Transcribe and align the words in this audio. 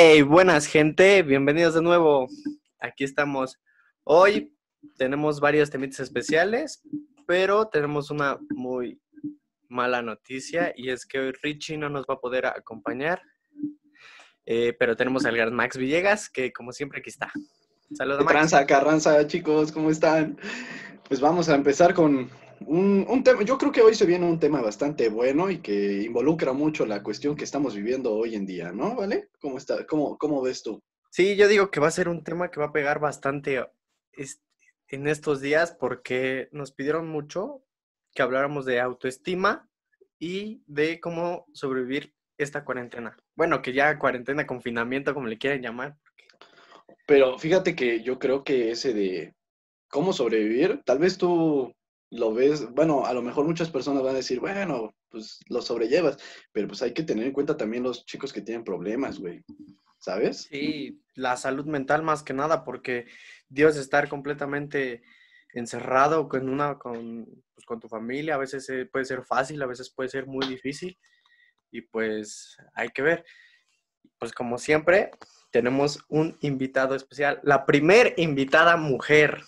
Hey, 0.00 0.22
buenas 0.22 0.66
gente, 0.66 1.24
bienvenidos 1.24 1.74
de 1.74 1.82
nuevo. 1.82 2.28
Aquí 2.78 3.02
estamos. 3.02 3.58
Hoy 4.04 4.56
tenemos 4.96 5.40
varios 5.40 5.70
temitas 5.70 5.98
especiales, 5.98 6.82
pero 7.26 7.66
tenemos 7.66 8.12
una 8.12 8.38
muy 8.50 9.02
mala 9.68 10.00
noticia 10.00 10.72
y 10.76 10.90
es 10.90 11.04
que 11.04 11.18
hoy 11.18 11.32
Richie 11.42 11.78
no 11.78 11.88
nos 11.88 12.06
va 12.06 12.14
a 12.14 12.20
poder 12.20 12.46
acompañar, 12.46 13.20
eh, 14.46 14.72
pero 14.78 14.94
tenemos 14.94 15.26
al 15.26 15.36
gran 15.36 15.52
Max 15.52 15.76
Villegas, 15.76 16.30
que 16.30 16.52
como 16.52 16.70
siempre 16.70 17.00
aquí 17.00 17.10
está. 17.10 17.32
Saludos, 17.92 18.20
Max. 18.20 18.32
Carranza, 18.32 18.66
Carranza, 18.66 19.26
chicos, 19.26 19.72
¿cómo 19.72 19.90
están? 19.90 20.38
Pues 21.08 21.20
vamos 21.20 21.48
a 21.48 21.56
empezar 21.56 21.92
con 21.92 22.30
un, 22.66 23.22
tema, 23.24 23.42
yo 23.42 23.58
creo 23.58 23.72
que 23.72 23.82
hoy 23.82 23.94
se 23.94 24.06
viene 24.06 24.26
un 24.26 24.38
tema 24.38 24.60
bastante 24.60 25.08
bueno 25.08 25.50
y 25.50 25.58
que 25.58 26.02
involucra 26.02 26.52
mucho 26.52 26.86
la 26.86 27.02
cuestión 27.02 27.36
que 27.36 27.44
estamos 27.44 27.74
viviendo 27.74 28.14
hoy 28.14 28.34
en 28.34 28.46
día, 28.46 28.72
¿no? 28.72 28.96
¿Vale? 28.96 29.28
¿Cómo, 29.40 29.58
está, 29.58 29.86
cómo, 29.86 30.18
cómo 30.18 30.42
ves 30.42 30.62
tú? 30.62 30.82
Sí, 31.10 31.36
yo 31.36 31.48
digo 31.48 31.70
que 31.70 31.80
va 31.80 31.88
a 31.88 31.92
ser 31.92 32.08
un 32.08 32.22
tema 32.22 32.50
que 32.50 32.60
va 32.60 32.66
a 32.66 32.72
pegar 32.72 33.00
bastante 33.00 33.64
en 34.88 35.06
estos 35.06 35.40
días 35.40 35.76
porque 35.78 36.48
nos 36.52 36.72
pidieron 36.72 37.08
mucho 37.08 37.62
que 38.14 38.22
habláramos 38.22 38.64
de 38.64 38.80
autoestima 38.80 39.68
y 40.18 40.62
de 40.66 41.00
cómo 41.00 41.46
sobrevivir 41.52 42.14
esta 42.36 42.64
cuarentena. 42.64 43.16
Bueno, 43.34 43.62
que 43.62 43.72
ya 43.72 43.98
cuarentena, 43.98 44.46
confinamiento, 44.46 45.14
como 45.14 45.26
le 45.26 45.38
quieren 45.38 45.62
llamar. 45.62 45.96
Pero 47.06 47.38
fíjate 47.38 47.74
que 47.74 48.02
yo 48.02 48.18
creo 48.18 48.44
que 48.44 48.70
ese 48.70 48.92
de 48.92 49.34
cómo 49.88 50.12
sobrevivir, 50.12 50.82
tal 50.84 50.98
vez 50.98 51.18
tú 51.18 51.74
lo 52.10 52.32
ves, 52.32 52.70
bueno, 52.72 53.04
a 53.04 53.12
lo 53.12 53.22
mejor 53.22 53.44
muchas 53.44 53.70
personas 53.70 54.02
van 54.02 54.14
a 54.14 54.18
decir, 54.18 54.40
bueno, 54.40 54.94
pues 55.10 55.40
lo 55.48 55.60
sobrellevas, 55.60 56.18
pero 56.52 56.68
pues 56.68 56.82
hay 56.82 56.94
que 56.94 57.02
tener 57.02 57.26
en 57.26 57.32
cuenta 57.32 57.56
también 57.56 57.82
los 57.82 58.06
chicos 58.06 58.32
que 58.32 58.40
tienen 58.40 58.64
problemas, 58.64 59.18
güey, 59.18 59.44
¿sabes? 59.98 60.42
Sí, 60.50 61.02
la 61.14 61.36
salud 61.36 61.66
mental 61.66 62.02
más 62.02 62.22
que 62.22 62.32
nada, 62.32 62.64
porque 62.64 63.06
Dios 63.48 63.76
estar 63.76 64.08
completamente 64.08 65.02
encerrado 65.52 66.28
con 66.28 66.48
una, 66.48 66.78
con, 66.78 67.26
pues, 67.54 67.66
con 67.66 67.80
tu 67.80 67.88
familia, 67.88 68.34
a 68.34 68.38
veces 68.38 68.68
eh, 68.70 68.86
puede 68.86 69.04
ser 69.04 69.24
fácil, 69.24 69.62
a 69.62 69.66
veces 69.66 69.90
puede 69.90 70.08
ser 70.08 70.26
muy 70.26 70.46
difícil, 70.46 70.98
y 71.70 71.82
pues 71.82 72.56
hay 72.74 72.88
que 72.88 73.02
ver. 73.02 73.24
Pues 74.18 74.32
como 74.32 74.56
siempre, 74.58 75.10
tenemos 75.50 76.02
un 76.08 76.36
invitado 76.40 76.94
especial, 76.94 77.40
la 77.42 77.66
primer 77.66 78.14
invitada 78.16 78.76
mujer. 78.76 79.42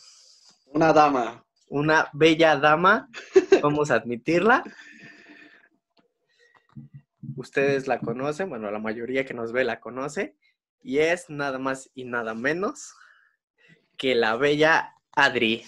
Una 0.66 0.92
dama 0.92 1.44
una 1.70 2.10
bella 2.12 2.56
dama, 2.56 3.08
vamos 3.62 3.90
a 3.90 3.94
admitirla. 3.94 4.62
Ustedes 7.36 7.86
la 7.86 8.00
conocen, 8.00 8.50
bueno, 8.50 8.70
la 8.70 8.80
mayoría 8.80 9.24
que 9.24 9.34
nos 9.34 9.52
ve 9.52 9.64
la 9.64 9.80
conoce, 9.80 10.36
y 10.82 10.98
es 10.98 11.30
nada 11.30 11.58
más 11.58 11.90
y 11.94 12.04
nada 12.04 12.34
menos 12.34 12.94
que 13.96 14.14
la 14.14 14.36
bella 14.36 14.94
Adri. 15.12 15.64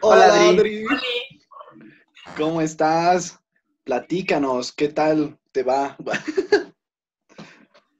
Hola, 0.00 0.48
Adri. 0.48 0.86
¿Cómo 2.36 2.60
estás? 2.60 3.40
Platícanos, 3.84 4.72
¿qué 4.72 4.88
tal 4.88 5.38
te 5.52 5.62
va? 5.62 5.96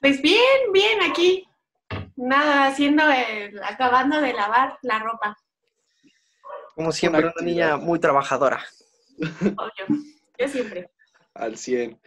Pues 0.01 0.23
bien, 0.23 0.73
bien 0.73 1.03
aquí. 1.11 1.45
Nada, 2.15 2.69
haciendo, 2.69 3.03
acabando 3.65 4.21
de 4.21 4.33
lavar 4.33 4.79
la 4.83 5.01
ropa. 5.01 5.37
Como 6.79 6.93
siempre, 6.93 7.25
una, 7.25 7.45
niña 7.45 7.77
muy 7.77 7.99
trabajadora. 7.99 8.65
Obvio, 9.19 10.01
yo 10.39 10.49
siempre. 10.49 10.89
Al 11.35 11.59
100. 11.59 12.01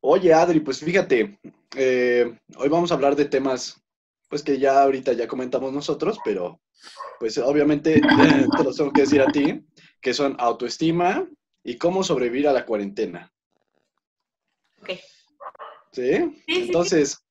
Oye, 0.00 0.34
Adri, 0.34 0.58
pues 0.58 0.80
fíjate, 0.80 1.38
eh, 1.76 2.36
hoy 2.56 2.68
vamos 2.68 2.90
a 2.90 2.94
hablar 2.94 3.14
de 3.14 3.26
temas, 3.26 3.80
pues 4.28 4.42
que 4.42 4.58
ya 4.58 4.82
ahorita 4.82 5.12
ya 5.12 5.28
comentamos 5.28 5.72
nosotros, 5.72 6.18
pero 6.24 6.60
pues 7.20 7.38
obviamente 7.38 8.00
te 8.56 8.64
los 8.64 8.76
tengo 8.76 8.92
que 8.92 9.02
decir 9.02 9.22
a 9.22 9.30
ti, 9.30 9.64
que 10.00 10.12
son 10.12 10.34
autoestima 10.40 11.24
y 11.62 11.78
cómo 11.78 12.02
sobrevivir 12.02 12.48
a 12.48 12.52
la 12.52 12.66
cuarentena. 12.66 13.32
Ok. 14.82 14.90
¿Sí? 15.92 16.42
sí 16.48 16.64
Entonces, 16.64 17.24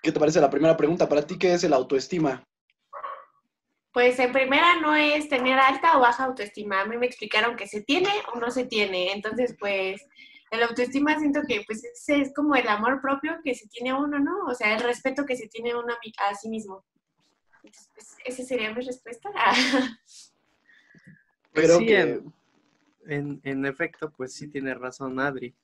¿qué 0.00 0.12
te 0.12 0.20
parece 0.20 0.40
la 0.40 0.48
primera 0.48 0.76
pregunta? 0.76 1.08
Para 1.08 1.26
ti, 1.26 1.36
¿qué 1.36 1.54
es 1.54 1.64
el 1.64 1.72
autoestima? 1.72 2.46
Pues 3.92 4.18
en 4.18 4.32
primera 4.32 4.80
no 4.80 4.94
es 4.94 5.28
tener 5.28 5.58
alta 5.58 5.98
o 5.98 6.00
baja 6.00 6.24
autoestima. 6.24 6.80
A 6.80 6.86
mí 6.86 6.96
me 6.96 7.06
explicaron 7.06 7.56
que 7.56 7.66
se 7.66 7.82
tiene 7.82 8.08
o 8.32 8.38
no 8.38 8.50
se 8.50 8.64
tiene. 8.64 9.12
Entonces, 9.12 9.54
pues 9.58 10.06
el 10.50 10.62
autoestima 10.62 11.18
siento 11.18 11.40
que 11.46 11.62
pues 11.66 11.82
es 12.08 12.32
como 12.34 12.54
el 12.54 12.68
amor 12.68 13.00
propio 13.00 13.38
que 13.42 13.54
se 13.54 13.68
tiene 13.68 13.94
uno, 13.94 14.18
¿no? 14.18 14.44
O 14.46 14.54
sea, 14.54 14.74
el 14.74 14.82
respeto 14.82 15.24
que 15.24 15.36
se 15.36 15.48
tiene 15.48 15.74
uno 15.74 15.94
a, 16.18 16.34
sí 16.34 16.48
mismo. 16.48 16.84
Entonces, 17.62 17.90
pues, 17.94 18.16
esa 18.24 18.42
sería 18.44 18.72
mi 18.72 18.82
respuesta. 18.82 19.30
Pero 21.52 21.78
sí, 21.78 21.92
en, 23.06 23.40
en, 23.44 23.66
efecto, 23.66 24.10
pues 24.10 24.34
sí 24.34 24.48
tiene 24.48 24.74
razón 24.74 25.20
Adri. 25.20 25.54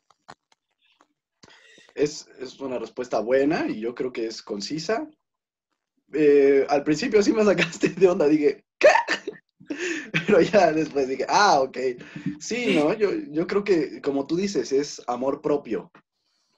Es, 1.94 2.28
es 2.38 2.60
una 2.60 2.78
respuesta 2.78 3.20
buena 3.20 3.66
y 3.68 3.80
yo 3.80 3.94
creo 3.94 4.12
que 4.12 4.26
es 4.26 4.42
concisa 4.42 5.08
eh, 6.12 6.66
al 6.68 6.84
principio 6.84 7.22
sí 7.22 7.32
me 7.32 7.44
sacaste 7.44 7.88
de 7.88 8.08
onda, 8.08 8.26
dije, 8.26 8.64
¿qué? 8.78 8.88
Pero 10.26 10.40
ya 10.40 10.72
después 10.72 11.08
dije, 11.08 11.26
ah, 11.28 11.60
ok. 11.60 11.78
Sí, 12.40 12.76
¿no? 12.76 12.94
Yo, 12.94 13.10
yo 13.30 13.46
creo 13.46 13.64
que, 13.64 14.00
como 14.00 14.26
tú 14.26 14.36
dices, 14.36 14.72
es 14.72 15.02
amor 15.06 15.40
propio. 15.42 15.90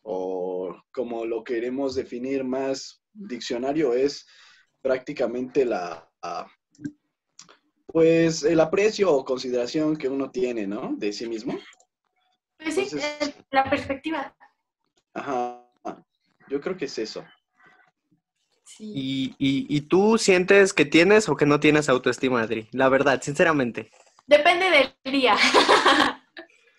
O 0.02 0.76
como 0.92 1.24
lo 1.24 1.44
queremos 1.44 1.94
definir 1.94 2.44
más 2.44 3.02
diccionario, 3.12 3.92
es 3.92 4.26
prácticamente 4.80 5.64
la, 5.64 6.08
pues, 7.86 8.44
el 8.44 8.60
aprecio 8.60 9.12
o 9.12 9.24
consideración 9.24 9.96
que 9.96 10.08
uno 10.08 10.30
tiene, 10.30 10.66
¿no? 10.66 10.94
De 10.96 11.12
sí 11.12 11.28
mismo. 11.28 11.58
Pues 12.56 12.74
sí, 12.74 12.98
la 13.50 13.68
perspectiva. 13.68 14.34
Ajá. 15.14 15.66
Yo 16.48 16.60
creo 16.60 16.76
que 16.76 16.84
es 16.86 16.98
eso. 16.98 17.24
Y, 18.78 19.80
tú 19.82 20.18
sientes 20.18 20.72
que 20.72 20.84
tienes 20.84 21.28
o 21.28 21.36
que 21.36 21.46
no 21.46 21.60
tienes 21.60 21.88
autoestima, 21.88 22.42
Adri? 22.42 22.68
La 22.72 22.88
verdad, 22.88 23.20
sinceramente. 23.22 23.90
Depende 24.26 24.70
del 24.70 25.12
día. 25.12 25.36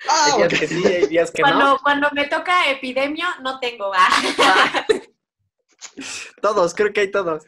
Ah, 0.10 0.26
hay 0.26 0.38
días 0.38 0.60
que 0.60 0.68
sí, 0.68 0.84
hay 0.84 1.08
días 1.08 1.32
que 1.32 1.44
cuando, 1.44 1.64
no. 1.64 1.78
Cuando 1.80 2.10
me 2.14 2.26
toca 2.26 2.72
epidemia, 2.72 3.36
no 3.44 3.60
tengo. 3.60 3.92
Ah. 3.94 4.86
todos, 6.42 6.74
creo 6.74 6.92
que 6.92 7.02
hay 7.02 7.12
todos. 7.12 7.44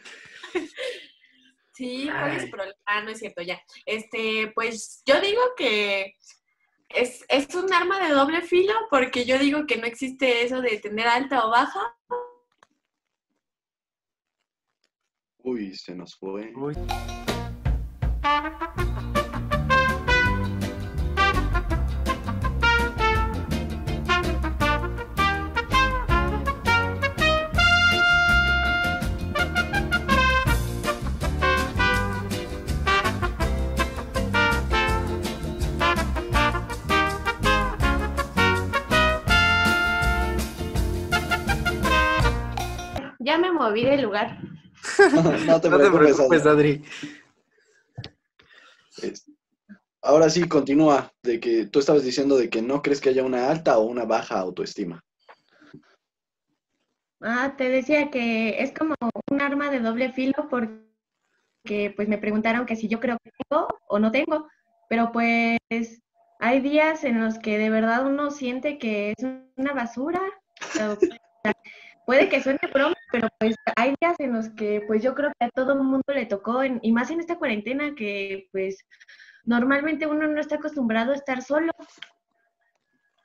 Sí, 1.74 2.08
pues, 2.08 2.52
ah, 2.86 3.02
no 3.02 3.10
es 3.10 3.20
cierto, 3.20 3.42
ya. 3.42 3.60
Este, 3.86 4.52
pues 4.54 5.02
yo 5.06 5.20
digo 5.20 5.42
que 5.58 6.16
es, 6.90 7.26
es 7.28 7.54
un 7.56 7.74
arma 7.74 8.00
de 8.08 8.14
doble 8.14 8.42
filo 8.44 8.74
porque 8.92 9.26
yo 9.26 9.40
digo 9.40 9.66
que 9.66 9.78
no 9.78 9.86
existe 9.88 10.44
eso 10.44 10.62
de 10.62 10.78
tener 10.78 11.08
alta 11.08 11.46
o 11.46 11.50
baja, 11.50 11.96
Uy, 15.46 15.76
se 15.76 15.94
nos 15.94 16.16
fue. 16.16 16.54
Ya 43.20 43.38
me 43.38 43.52
moví 43.52 43.84
del 43.84 44.04
lugar. 44.04 44.43
no 45.48 45.62
te 45.62 45.70
preocupes, 45.70 46.46
Adri. 46.46 46.84
Ahora 50.02 50.30
sí, 50.30 50.48
continúa, 50.48 51.14
de 51.24 51.40
que 51.40 51.66
tú 51.68 51.80
estabas 51.80 52.04
diciendo 52.04 52.38
de 52.38 52.50
que 52.50 52.62
no 52.62 52.82
crees 52.82 53.00
que 53.00 53.10
haya 53.10 53.24
una 53.24 53.50
alta 53.50 53.78
o 53.78 53.84
una 53.84 54.06
baja 54.06 54.40
autoestima. 54.40 55.02
Ah, 57.22 57.56
te 57.58 57.70
decía 57.70 58.12
que 58.12 58.62
es 58.62 58.74
como 58.74 58.96
un 59.32 59.42
arma 59.42 59.72
de 59.72 59.80
doble 59.80 60.12
filo 60.12 60.50
porque 60.50 61.94
pues 61.96 62.10
me 62.10 62.18
preguntaron 62.18 62.66
que 62.66 62.76
si 62.76 62.90
yo 62.90 63.00
creo 63.00 63.18
que 63.24 63.32
tengo 63.48 63.68
o 63.88 63.98
no 63.98 64.12
tengo, 64.12 64.50
pero 64.90 65.14
pues 65.14 65.58
hay 66.40 66.60
días 66.60 67.06
en 67.06 67.24
los 67.24 67.40
que 67.40 67.58
de 67.58 67.70
verdad 67.70 68.06
uno 68.06 68.30
siente 68.30 68.78
que 68.78 69.14
es 69.18 69.26
una 69.56 69.74
basura. 69.74 70.22
Puede 72.06 72.30
que 72.30 72.42
suene 72.42 72.60
broma, 72.74 72.96
pero 73.12 73.28
pues 73.40 73.56
hay 73.76 73.96
días 74.00 74.16
en 74.20 74.34
los 74.34 74.50
que 74.50 74.82
pues 74.88 75.04
yo 75.04 75.14
creo 75.16 75.32
que 75.40 75.46
a 75.46 75.50
todo 75.50 75.74
el 75.74 75.80
mundo 75.80 76.04
le 76.14 76.26
tocó, 76.26 76.64
y 76.64 76.92
más 76.92 77.12
en 77.12 77.20
esta 77.20 77.38
cuarentena 77.38 77.96
que 77.96 78.48
pues 78.52 78.86
normalmente 79.46 80.08
uno 80.08 80.28
no 80.28 80.40
está 80.40 80.56
acostumbrado 80.56 81.12
a 81.12 81.16
estar 81.16 81.42
solo. 81.42 81.72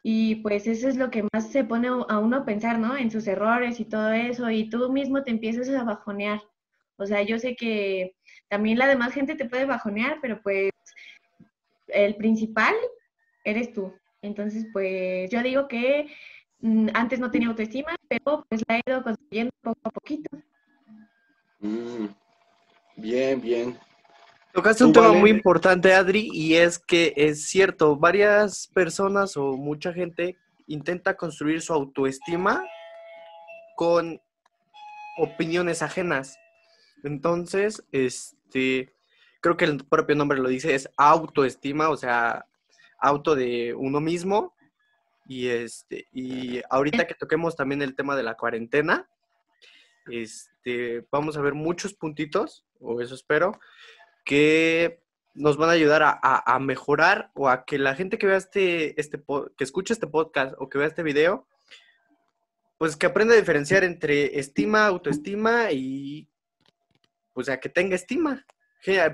Y 0.03 0.37
pues 0.37 0.67
eso 0.67 0.89
es 0.89 0.97
lo 0.97 1.11
que 1.11 1.25
más 1.33 1.51
se 1.51 1.65
pone 1.65 1.89
a 1.89 2.19
uno 2.19 2.39
a 2.39 2.45
pensar, 2.45 2.79
¿no? 2.79 2.97
En 2.97 3.11
sus 3.11 3.27
errores 3.27 3.81
y 3.81 3.85
todo 3.85 4.13
eso, 4.13 4.49
y 4.51 4.71
tú 4.71 4.91
mismo 4.93 5.23
te 5.23 5.31
empiezas 5.31 5.69
a 5.71 5.85
bajonear. 5.85 6.41
O 6.97 7.07
sea, 7.07 7.23
yo 7.23 7.39
sé 7.39 7.57
que 7.57 8.15
también 8.49 8.79
la 8.79 8.87
demás 8.87 9.13
gente 9.13 9.35
te 9.35 9.49
puede 9.49 9.67
bajonear, 9.67 10.19
pero 10.23 10.41
pues 10.43 10.71
el 11.89 12.17
principal 12.17 12.75
eres 13.45 13.73
tú. 13.73 13.93
Entonces, 14.23 14.67
pues 14.73 15.31
yo 15.31 15.43
digo 15.43 15.69
que 15.69 16.07
antes 16.95 17.21
no 17.21 17.31
tenía 17.31 17.49
autoestima, 17.49 17.95
pero 18.09 18.45
pues 18.49 18.63
la 18.67 18.79
he 18.79 18.83
ido 18.87 19.03
construyendo 19.03 19.53
poco 19.63 19.81
a 19.85 19.91
poquito. 19.91 20.37
Mm, 21.61 22.07
bien, 22.97 23.41
bien. 23.41 23.79
Tocaste 24.53 24.85
un 24.85 24.93
tema 24.93 25.13
muy 25.13 25.31
importante, 25.31 25.93
Adri, 25.95 26.31
y 26.33 26.55
es 26.55 26.79
que 26.79 27.13
es 27.17 27.49
cierto, 27.49 27.97
varias 27.97 28.67
personas 28.67 29.37
o 29.37 29.57
mucha 29.57 29.93
gente 29.93 30.37
intenta 30.67 31.17
construir 31.17 31.61
su 31.61 31.73
autoestima 31.73 32.65
con 33.77 34.21
opiniones 35.17 35.83
ajenas. 35.83 36.39
Entonces, 37.05 37.85
este, 37.93 38.93
creo 39.41 39.57
que 39.57 39.65
el 39.65 39.85
propio 39.85 40.17
nombre 40.17 40.39
lo 40.39 40.49
dice, 40.49 40.75
es 40.75 40.91
autoestima, 40.97 41.91
o 41.91 41.97
sea, 41.97 42.47
auto 42.99 43.35
de 43.35 43.75
uno 43.75 44.01
mismo. 44.01 44.55
Y 45.29 45.49
este, 45.49 46.09
y 46.11 46.63
ahorita 46.71 47.07
que 47.07 47.15
toquemos 47.15 47.55
también 47.55 47.83
el 47.83 47.95
tema 47.95 48.17
de 48.17 48.23
la 48.23 48.35
cuarentena, 48.35 49.09
este, 50.11 51.07
vamos 51.13 51.37
a 51.37 51.43
ver 51.43 51.53
muchos 51.53 51.93
puntitos, 51.93 52.65
o 52.81 53.03
eso 53.03 53.15
espero, 53.15 53.53
que 54.25 55.03
nos 55.35 55.59
van 55.59 55.69
a 55.69 55.75
ayudar 55.75 56.03
a, 56.03 56.59
mejorar 56.61 57.31
o 57.35 57.49
a 57.49 57.67
que 57.67 57.79
la 57.79 57.95
gente 57.95 58.17
que 58.17 58.27
vea 58.27 58.39
este, 58.39 58.99
este, 58.99 59.23
que 59.57 59.65
escuche 59.65 59.93
este 59.93 60.07
podcast 60.07 60.55
o 60.59 60.71
que 60.71 60.79
vea 60.79 60.89
este 60.89 61.03
video, 61.03 61.47
pues 62.79 62.97
que 62.97 63.05
aprenda 63.05 63.35
a 63.35 63.39
diferenciar 63.39 63.85
entre 63.85 64.39
estima, 64.39 64.87
autoestima 64.87 65.73
y, 65.73 66.27
pues 67.35 67.51
a 67.51 67.61
que 67.61 67.69
tenga 67.69 67.95
estima. 67.97 68.47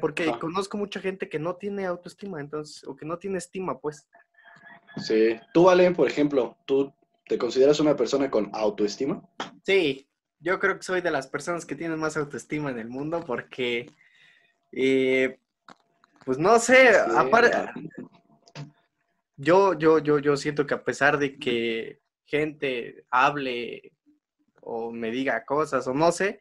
Porque 0.00 0.32
conozco 0.38 0.76
mucha 0.76 1.00
gente 1.00 1.28
que 1.28 1.40
no 1.40 1.56
tiene 1.56 1.86
autoestima, 1.86 2.40
entonces, 2.40 2.84
o 2.84 2.94
que 2.94 3.04
no 3.04 3.18
tiene 3.18 3.38
estima, 3.38 3.80
pues. 3.80 4.06
Sí. 4.96 5.38
Tú, 5.52 5.64
Valen, 5.64 5.94
por 5.94 6.08
ejemplo, 6.08 6.56
¿tú 6.64 6.92
te 7.26 7.38
consideras 7.38 7.80
una 7.80 7.96
persona 7.96 8.30
con 8.30 8.50
autoestima? 8.52 9.22
Sí, 9.62 10.08
yo 10.40 10.58
creo 10.58 10.76
que 10.76 10.82
soy 10.82 11.00
de 11.00 11.10
las 11.10 11.26
personas 11.26 11.64
que 11.64 11.74
tienen 11.74 11.98
más 11.98 12.16
autoestima 12.16 12.70
en 12.70 12.78
el 12.78 12.88
mundo 12.88 13.24
porque, 13.26 13.90
eh, 14.72 15.38
pues 16.24 16.38
no 16.38 16.58
sé, 16.58 16.90
aparte, 17.16 17.50
yo, 19.36 19.74
yo, 19.74 19.98
yo, 19.98 20.18
yo 20.18 20.36
siento 20.36 20.66
que 20.66 20.74
a 20.74 20.84
pesar 20.84 21.18
de 21.18 21.38
que 21.38 22.00
gente 22.26 23.04
hable 23.10 23.92
o 24.60 24.90
me 24.90 25.10
diga 25.10 25.44
cosas 25.44 25.86
o 25.86 25.94
no 25.94 26.12
sé, 26.12 26.40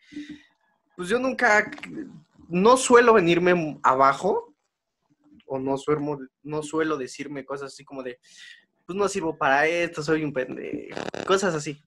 pues 0.95 1.09
yo 1.09 1.19
nunca 1.19 1.69
no 2.49 2.77
suelo 2.77 3.13
venirme 3.13 3.79
abajo 3.83 4.52
o 5.53 5.59
no 5.59 5.77
suelo, 5.77 6.19
no 6.41 6.63
suelo 6.63 6.97
decirme 6.97 7.45
cosas 7.45 7.71
así 7.71 7.85
como 7.85 8.01
de, 8.01 8.19
pues 8.85 8.97
no 8.97 9.07
sirvo 9.07 9.37
para 9.37 9.67
esto, 9.67 10.01
soy 10.01 10.23
un 10.23 10.33
pendejo, 10.33 10.99
cosas 11.27 11.53
así. 11.53 11.79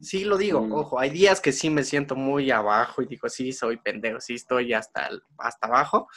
Sí 0.00 0.24
lo 0.24 0.38
digo, 0.38 0.62
mm. 0.62 0.72
ojo, 0.72 0.98
hay 0.98 1.10
días 1.10 1.40
que 1.40 1.52
sí 1.52 1.68
me 1.68 1.84
siento 1.84 2.16
muy 2.16 2.50
abajo 2.50 3.02
y 3.02 3.06
digo, 3.06 3.28
sí, 3.28 3.52
soy 3.52 3.76
pendejo, 3.76 4.20
sí 4.20 4.34
estoy 4.34 4.72
hasta, 4.72 5.10
hasta 5.38 5.66
abajo, 5.66 6.08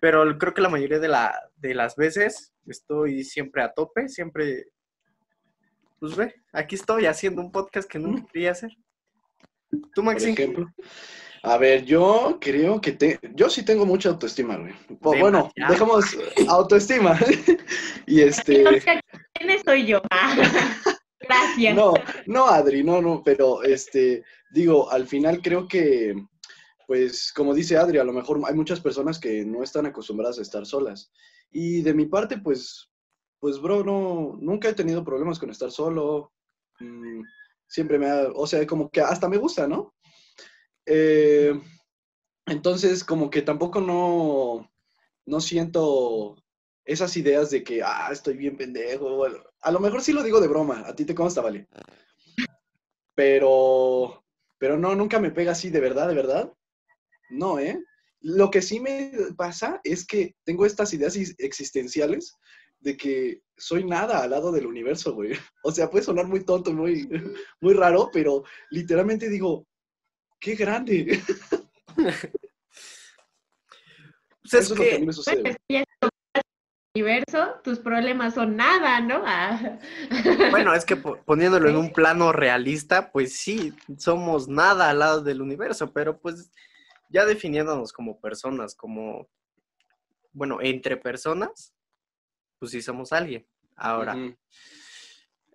pero 0.00 0.36
creo 0.38 0.52
que 0.52 0.60
la 0.60 0.68
mayoría 0.68 0.98
de, 0.98 1.08
la, 1.08 1.38
de 1.56 1.74
las 1.74 1.94
veces 1.94 2.52
estoy 2.66 3.22
siempre 3.22 3.62
a 3.62 3.72
tope, 3.72 4.08
siempre, 4.08 4.66
pues 6.00 6.16
ve, 6.16 6.34
aquí 6.52 6.74
estoy 6.74 7.06
haciendo 7.06 7.40
un 7.40 7.52
podcast 7.52 7.88
que 7.88 8.00
nunca 8.00 8.26
quería 8.32 8.50
hacer. 8.50 8.72
¿Tú, 9.94 10.02
Maxi? 10.02 10.34
A 11.44 11.58
ver, 11.58 11.84
yo 11.84 12.38
creo 12.40 12.80
que 12.80 12.92
te, 12.92 13.18
yo 13.34 13.50
sí 13.50 13.64
tengo 13.64 13.84
mucha 13.84 14.10
autoestima, 14.10 14.56
güey. 14.56 14.74
bueno, 15.00 15.50
dejamos 15.68 16.16
autoestima. 16.48 17.18
y 18.06 18.20
este. 18.20 18.64
¿Quién 19.34 19.64
soy 19.64 19.86
yo? 19.86 20.00
Gracias. 21.20 21.74
No, 21.74 21.94
no, 22.26 22.46
Adri, 22.46 22.84
no, 22.84 23.02
no, 23.02 23.22
pero 23.24 23.62
este, 23.64 24.24
digo, 24.52 24.88
al 24.90 25.06
final 25.08 25.40
creo 25.42 25.66
que, 25.66 26.14
pues, 26.86 27.32
como 27.32 27.54
dice 27.54 27.76
Adri, 27.76 27.98
a 27.98 28.04
lo 28.04 28.12
mejor 28.12 28.40
hay 28.46 28.54
muchas 28.54 28.80
personas 28.80 29.18
que 29.18 29.44
no 29.44 29.64
están 29.64 29.86
acostumbradas 29.86 30.38
a 30.38 30.42
estar 30.42 30.64
solas. 30.64 31.10
Y 31.50 31.82
de 31.82 31.92
mi 31.92 32.06
parte, 32.06 32.38
pues, 32.38 32.88
pues, 33.40 33.60
bro, 33.60 33.82
no, 33.82 34.36
nunca 34.40 34.68
he 34.68 34.74
tenido 34.74 35.04
problemas 35.04 35.40
con 35.40 35.50
estar 35.50 35.72
solo. 35.72 36.32
Mm, 36.78 37.22
siempre 37.66 37.98
me 37.98 38.08
ha, 38.08 38.28
o 38.32 38.46
sea, 38.46 38.64
como 38.64 38.90
que 38.90 39.00
hasta 39.00 39.28
me 39.28 39.38
gusta, 39.38 39.66
¿no? 39.66 39.92
Eh, 40.86 41.60
entonces, 42.46 43.04
como 43.04 43.30
que 43.30 43.42
tampoco 43.42 43.80
no, 43.80 44.70
no 45.26 45.40
siento 45.40 46.36
esas 46.84 47.16
ideas 47.16 47.50
de 47.50 47.62
que, 47.62 47.82
ah, 47.82 48.08
estoy 48.10 48.36
bien 48.36 48.56
pendejo. 48.56 49.24
a 49.60 49.70
lo 49.70 49.80
mejor 49.80 50.02
sí 50.02 50.12
lo 50.12 50.22
digo 50.22 50.40
de 50.40 50.48
broma, 50.48 50.84
a 50.86 50.94
ti 50.94 51.04
te 51.04 51.14
consta, 51.14 51.40
vale. 51.40 51.68
Pero, 53.14 54.24
pero 54.58 54.78
no, 54.78 54.94
nunca 54.94 55.20
me 55.20 55.30
pega 55.30 55.52
así, 55.52 55.70
de 55.70 55.80
verdad, 55.80 56.08
de 56.08 56.14
verdad. 56.14 56.52
No, 57.30 57.58
¿eh? 57.58 57.82
Lo 58.20 58.50
que 58.50 58.62
sí 58.62 58.80
me 58.80 59.12
pasa 59.36 59.80
es 59.84 60.06
que 60.06 60.34
tengo 60.44 60.66
estas 60.66 60.92
ideas 60.94 61.16
existenciales 61.38 62.36
de 62.80 62.96
que 62.96 63.42
soy 63.56 63.84
nada 63.84 64.22
al 64.22 64.30
lado 64.30 64.52
del 64.52 64.66
universo, 64.66 65.14
güey. 65.14 65.32
O 65.64 65.70
sea, 65.70 65.88
puede 65.90 66.04
sonar 66.04 66.26
muy 66.26 66.44
tonto, 66.44 66.72
muy, 66.72 67.08
muy 67.60 67.74
raro, 67.74 68.10
pero 68.12 68.42
literalmente 68.70 69.28
digo, 69.28 69.66
¡Qué 70.42 70.56
grande! 70.56 71.22
pues 74.42 74.54
es 74.54 74.72
que, 74.72 74.98
me 74.98 75.12
sucede. 75.12 75.56
universo, 76.96 77.60
tus 77.62 77.78
problemas 77.78 78.34
son 78.34 78.56
nada, 78.56 79.00
¿no? 79.00 79.22
Ah. 79.24 79.78
Bueno, 80.50 80.74
es 80.74 80.84
que 80.84 80.96
poniéndolo 80.96 81.68
en 81.68 81.76
un 81.76 81.92
plano 81.92 82.32
realista, 82.32 83.12
pues 83.12 83.38
sí, 83.38 83.72
somos 83.98 84.48
nada 84.48 84.90
al 84.90 84.98
lado 84.98 85.22
del 85.22 85.40
universo, 85.40 85.92
pero 85.92 86.18
pues 86.18 86.50
ya 87.08 87.24
definiéndonos 87.24 87.92
como 87.92 88.20
personas, 88.20 88.74
como, 88.74 89.28
bueno, 90.32 90.58
entre 90.60 90.96
personas, 90.96 91.72
pues 92.58 92.72
sí 92.72 92.82
somos 92.82 93.12
alguien. 93.12 93.46
Ahora, 93.76 94.16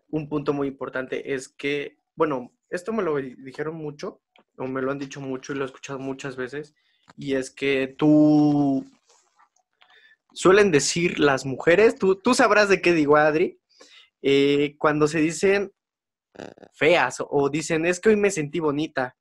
un 0.09 0.29
punto 0.29 0.53
muy 0.53 0.69
importante 0.69 1.33
es 1.33 1.49
que, 1.49 1.97
bueno, 2.15 2.53
esto 2.69 2.93
me 2.93 3.03
lo 3.03 3.17
dijeron 3.17 3.75
mucho 3.75 4.21
o 4.57 4.67
me 4.67 4.81
lo 4.81 4.91
han 4.91 4.99
dicho 4.99 5.21
mucho 5.21 5.53
y 5.53 5.55
lo 5.55 5.63
he 5.63 5.67
escuchado 5.67 5.99
muchas 5.99 6.35
veces, 6.35 6.75
y 7.15 7.35
es 7.35 7.51
que 7.51 7.87
tú 7.97 8.85
suelen 10.33 10.71
decir 10.71 11.19
las 11.19 11.45
mujeres, 11.45 11.95
tú, 11.95 12.15
tú 12.15 12.33
sabrás 12.33 12.69
de 12.69 12.81
qué 12.81 12.93
digo, 12.93 13.17
Adri, 13.17 13.59
eh, 14.21 14.75
cuando 14.77 15.07
se 15.07 15.19
dicen 15.19 15.71
feas 16.73 17.17
o 17.19 17.49
dicen, 17.49 17.85
es 17.85 17.99
que 17.99 18.09
hoy 18.09 18.15
me 18.15 18.31
sentí 18.31 18.59
bonita. 18.59 19.15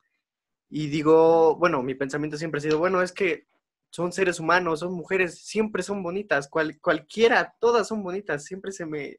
Y 0.68 0.88
digo, 0.88 1.56
bueno, 1.56 1.82
mi 1.82 1.94
pensamiento 1.94 2.36
siempre 2.36 2.58
ha 2.58 2.62
sido, 2.62 2.78
bueno, 2.78 3.02
es 3.02 3.12
que 3.12 3.46
son 3.90 4.12
seres 4.12 4.40
humanos, 4.40 4.80
son 4.80 4.92
mujeres, 4.92 5.38
siempre 5.38 5.82
son 5.82 6.02
bonitas, 6.02 6.48
cual, 6.48 6.78
cualquiera, 6.80 7.54
todas 7.60 7.88
son 7.88 8.02
bonitas, 8.02 8.44
siempre 8.44 8.72
se 8.72 8.84
me... 8.84 9.18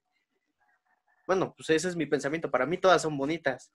Bueno, 1.26 1.54
pues 1.56 1.70
ese 1.70 1.90
es 1.90 1.96
mi 1.96 2.06
pensamiento, 2.06 2.52
para 2.52 2.66
mí 2.66 2.78
todas 2.78 3.02
son 3.02 3.18
bonitas. 3.18 3.72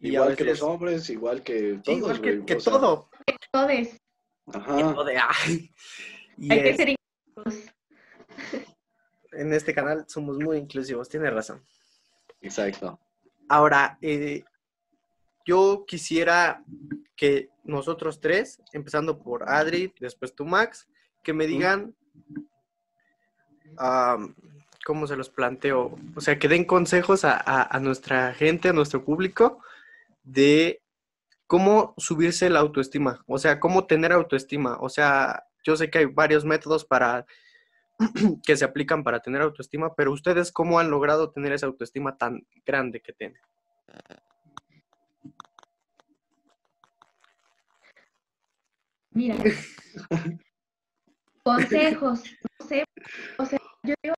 Igual 0.00 0.36
que 0.36 0.44
los 0.44 0.62
hombres, 0.62 1.08
igual 1.10 1.42
que 1.42 1.80
todos. 1.82 1.98
igual 1.98 2.20
que, 2.20 2.44
que 2.44 2.56
todo. 2.56 3.10
Todos. 3.50 3.88
Ajá. 4.52 4.76
Hay 5.46 6.62
que 6.62 6.76
ser 6.76 6.88
inclusivos. 6.90 7.72
En 9.32 9.52
este 9.52 9.74
canal 9.74 10.06
somos 10.08 10.38
muy 10.38 10.56
inclusivos, 10.56 11.10
tiene 11.10 11.28
razón. 11.28 11.62
Exacto. 12.40 12.98
Ahora, 13.50 13.98
eh, 14.00 14.44
yo 15.44 15.84
quisiera 15.86 16.64
que 17.14 17.50
nosotros 17.64 18.18
tres, 18.20 18.62
empezando 18.72 19.18
por 19.18 19.48
Adri, 19.48 19.92
después 20.00 20.34
tú 20.34 20.46
Max, 20.46 20.88
que 21.22 21.32
me 21.32 21.46
digan 21.46 21.94
cómo 24.84 25.06
se 25.06 25.16
los 25.16 25.28
planteo. 25.28 25.96
O 26.14 26.20
sea, 26.20 26.38
que 26.38 26.48
den 26.48 26.64
consejos 26.64 27.24
a, 27.24 27.62
a, 27.62 27.80
nuestra 27.80 28.32
gente, 28.32 28.70
a 28.70 28.72
nuestro 28.72 29.04
público, 29.04 29.60
de 30.26 30.82
cómo 31.46 31.94
subirse 31.96 32.50
la 32.50 32.58
autoestima, 32.58 33.24
o 33.26 33.38
sea, 33.38 33.60
cómo 33.60 33.86
tener 33.86 34.12
autoestima. 34.12 34.76
O 34.80 34.88
sea, 34.88 35.44
yo 35.64 35.76
sé 35.76 35.88
que 35.88 35.98
hay 35.98 36.04
varios 36.06 36.44
métodos 36.44 36.84
para 36.84 37.24
que 38.44 38.56
se 38.56 38.64
aplican 38.64 39.04
para 39.04 39.20
tener 39.20 39.40
autoestima, 39.40 39.94
pero 39.94 40.12
ustedes 40.12 40.52
cómo 40.52 40.78
han 40.78 40.90
logrado 40.90 41.30
tener 41.30 41.52
esa 41.52 41.66
autoestima 41.66 42.18
tan 42.18 42.46
grande 42.66 43.00
que 43.00 43.12
tienen. 43.12 43.40
Mira, 49.12 49.36
consejos, 51.42 52.24
no 52.60 52.66
sé, 52.66 52.84
o 53.38 53.46
sea, 53.46 53.58
yo 53.82 53.94
digo 54.02 54.15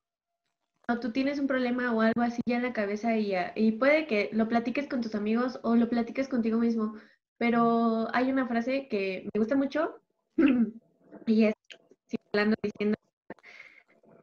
tú 0.97 1.13
tienes 1.13 1.39
un 1.39 1.47
problema 1.47 1.93
o 1.93 2.01
algo 2.01 2.23
así 2.23 2.41
ya 2.47 2.57
en 2.57 2.63
la 2.63 2.73
cabeza 2.73 3.17
y, 3.17 3.35
y 3.55 3.73
puede 3.73 4.07
que 4.07 4.31
lo 4.33 4.49
platiques 4.49 4.89
con 4.89 5.03
tus 5.03 5.15
amigos 5.15 5.61
o 5.63 5.77
lo 5.77 5.89
platiques 5.89 6.29
contigo 6.29 6.59
mismo, 6.59 6.95
pero 7.37 8.09
hay 8.15 8.31
una 8.31 8.49
frase 8.49 8.89
que 8.89 9.29
me 9.33 9.39
gusta 9.39 9.55
mucho 9.55 10.01
y 11.27 11.45
es, 11.45 11.55
diciendo, 12.63 12.97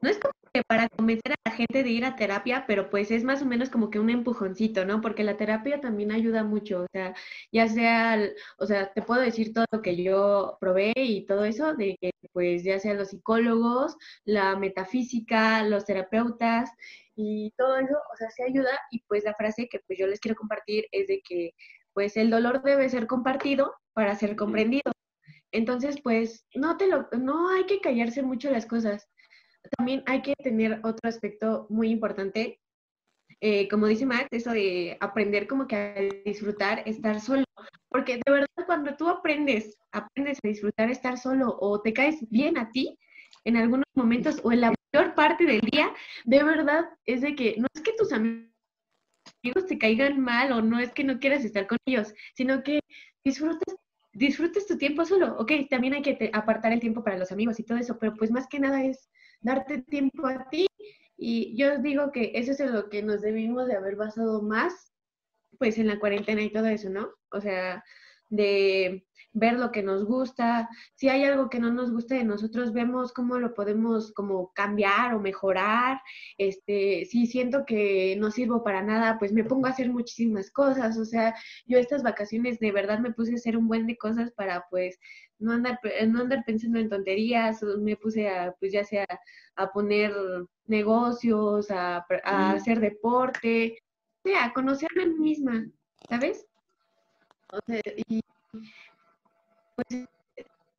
no 0.01 0.09
es 0.09 0.17
como 0.17 0.33
que 0.55 0.63
para 0.63 0.87
convencer 0.87 1.33
a 1.33 1.49
la 1.49 1.55
gente 1.55 1.83
de 1.83 1.89
ir 1.89 2.05
a 2.05 2.15
terapia, 2.15 2.63
pero 2.65 2.89
pues 2.89 3.11
es 3.11 3.25
más 3.25 3.41
o 3.41 3.45
menos 3.45 3.69
como 3.69 3.89
que 3.89 3.99
un 3.99 4.09
empujoncito, 4.09 4.85
¿no? 4.85 5.01
Porque 5.01 5.25
la 5.25 5.35
terapia 5.35 5.81
también 5.81 6.13
ayuda 6.13 6.45
mucho, 6.45 6.83
o 6.83 6.87
sea, 6.93 7.13
ya 7.51 7.67
sea, 7.67 8.17
o 8.57 8.65
sea, 8.65 8.93
te 8.93 9.01
puedo 9.01 9.19
decir 9.19 9.53
todo 9.53 9.65
lo 9.69 9.81
que 9.81 10.01
yo 10.01 10.57
probé 10.61 10.93
y 10.95 11.25
todo 11.25 11.43
eso, 11.43 11.73
de 11.73 11.97
que 11.99 12.11
pues 12.31 12.63
ya 12.63 12.79
sea 12.79 12.93
los 12.93 13.09
psicólogos, 13.09 13.97
la 14.23 14.55
metafísica, 14.55 15.61
los 15.63 15.83
terapeutas 15.83 16.71
y 17.17 17.51
todo 17.57 17.77
eso, 17.77 17.95
o 18.13 18.15
sea, 18.17 18.29
se 18.29 18.43
ayuda 18.43 18.71
y 18.91 19.01
pues 19.07 19.25
la 19.25 19.33
frase 19.35 19.67
que 19.69 19.81
pues 19.87 19.99
yo 19.99 20.07
les 20.07 20.21
quiero 20.21 20.37
compartir 20.37 20.85
es 20.91 21.07
de 21.07 21.21
que 21.27 21.51
pues 21.93 22.15
el 22.15 22.29
dolor 22.29 22.63
debe 22.63 22.87
ser 22.89 23.07
compartido 23.07 23.73
para 23.93 24.15
ser 24.15 24.37
comprendido. 24.37 24.91
Entonces, 25.51 25.97
pues 26.01 26.45
no 26.55 26.77
te 26.77 26.87
lo, 26.87 27.07
no 27.19 27.49
hay 27.49 27.65
que 27.65 27.81
callarse 27.81 28.21
mucho 28.23 28.51
las 28.51 28.65
cosas 28.65 29.09
también 29.77 30.03
hay 30.05 30.21
que 30.21 30.33
tener 30.35 30.79
otro 30.83 31.09
aspecto 31.09 31.67
muy 31.69 31.89
importante, 31.89 32.59
eh, 33.41 33.67
como 33.67 33.87
dice 33.87 34.05
Max, 34.05 34.27
eso 34.31 34.51
de 34.51 34.97
aprender 35.01 35.47
como 35.47 35.67
que 35.67 35.75
a 35.75 36.01
disfrutar 36.25 36.83
estar 36.85 37.19
solo, 37.19 37.43
porque 37.89 38.19
de 38.25 38.31
verdad 38.31 38.47
cuando 38.65 38.95
tú 38.95 39.09
aprendes, 39.09 39.77
aprendes 39.91 40.39
a 40.43 40.47
disfrutar 40.47 40.89
estar 40.89 41.17
solo 41.17 41.57
o 41.59 41.81
te 41.81 41.93
caes 41.93 42.27
bien 42.29 42.57
a 42.57 42.71
ti 42.71 42.97
en 43.43 43.57
algunos 43.57 43.85
momentos 43.95 44.39
o 44.43 44.51
en 44.51 44.61
la 44.61 44.73
mayor 44.93 45.15
parte 45.15 45.45
del 45.45 45.61
día, 45.61 45.93
de 46.25 46.43
verdad 46.43 46.89
es 47.05 47.21
de 47.21 47.35
que 47.35 47.55
no 47.57 47.67
es 47.73 47.81
que 47.81 47.93
tus 47.93 48.11
amigos 48.11 48.47
te 49.67 49.77
caigan 49.77 50.19
mal 50.19 50.51
o 50.51 50.61
no 50.61 50.79
es 50.79 50.91
que 50.93 51.03
no 51.03 51.19
quieras 51.19 51.45
estar 51.45 51.67
con 51.67 51.77
ellos, 51.85 52.13
sino 52.33 52.63
que 52.63 52.79
disfrutas 53.23 53.75
disfrutes 54.15 54.65
tu 54.65 54.77
tiempo 54.77 55.05
solo. 55.05 55.35
Ok, 55.37 55.51
también 55.69 55.93
hay 55.93 56.01
que 56.01 56.29
apartar 56.33 56.71
el 56.71 56.79
tiempo 56.79 57.03
para 57.03 57.17
los 57.17 57.31
amigos 57.31 57.59
y 57.59 57.63
todo 57.63 57.77
eso, 57.77 57.99
pero 57.99 58.15
pues 58.15 58.31
más 58.31 58.47
que 58.47 58.59
nada 58.59 58.83
es 58.83 59.09
darte 59.45 59.81
tiempo 59.83 60.27
a 60.27 60.49
ti. 60.49 60.67
Y 61.17 61.55
yo 61.55 61.77
digo 61.77 62.11
que 62.11 62.31
eso 62.35 62.51
es 62.51 62.59
en 62.59 62.73
lo 62.73 62.89
que 62.89 63.01
nos 63.01 63.21
debimos 63.21 63.67
de 63.67 63.75
haber 63.75 63.95
basado 63.95 64.41
más, 64.41 64.91
pues 65.57 65.77
en 65.77 65.87
la 65.87 65.99
cuarentena 65.99 66.41
y 66.41 66.51
todo 66.51 66.65
eso, 66.65 66.89
¿no? 66.89 67.09
O 67.31 67.39
sea, 67.39 67.83
de 68.29 69.05
ver 69.35 69.53
lo 69.53 69.71
que 69.71 69.83
nos 69.83 70.05
gusta. 70.05 70.69
Si 70.95 71.09
hay 71.09 71.25
algo 71.25 71.49
que 71.49 71.59
no 71.59 71.71
nos 71.71 71.91
gusta 71.91 72.15
de 72.15 72.23
nosotros, 72.23 72.73
vemos 72.73 73.13
cómo 73.13 73.37
lo 73.37 73.53
podemos 73.53 74.13
como 74.13 74.51
cambiar 74.53 75.13
o 75.13 75.19
mejorar. 75.19 76.01
Este, 76.37 77.05
si 77.05 77.27
siento 77.27 77.65
que 77.65 78.15
no 78.17 78.31
sirvo 78.31 78.63
para 78.63 78.81
nada, 78.81 79.19
pues 79.19 79.33
me 79.33 79.43
pongo 79.43 79.67
a 79.67 79.71
hacer 79.71 79.89
muchísimas 79.89 80.51
cosas. 80.51 80.97
O 80.97 81.05
sea, 81.05 81.35
yo 81.65 81.77
estas 81.77 82.01
vacaciones 82.01 82.59
de 82.59 82.71
verdad 82.71 82.99
me 82.99 83.13
puse 83.13 83.33
a 83.33 83.35
hacer 83.35 83.57
un 83.57 83.67
buen 83.67 83.87
de 83.87 83.97
cosas 83.97 84.31
para 84.31 84.65
pues 84.69 84.99
no 85.39 85.53
andar, 85.53 85.79
no 86.07 86.21
andar 86.21 86.43
pensando 86.45 86.79
en 86.79 86.89
tonterías. 86.89 87.61
Me 87.79 87.95
puse 87.95 88.29
a, 88.29 88.53
pues 88.59 88.71
ya 88.71 88.83
sea 88.83 89.05
a 89.55 89.71
poner 89.71 90.13
negocios, 90.65 91.69
a, 91.71 92.05
a 92.23 92.51
hacer 92.51 92.79
deporte, 92.79 93.77
o 94.23 94.29
sea, 94.29 94.45
a 94.45 94.53
conocerme 94.53 95.03
a 95.03 95.07
mí 95.07 95.19
misma, 95.19 95.67
¿sabes? 96.09 96.45
O 97.51 97.59
sea, 97.67 97.81
y 98.07 98.21
pues 99.75 100.07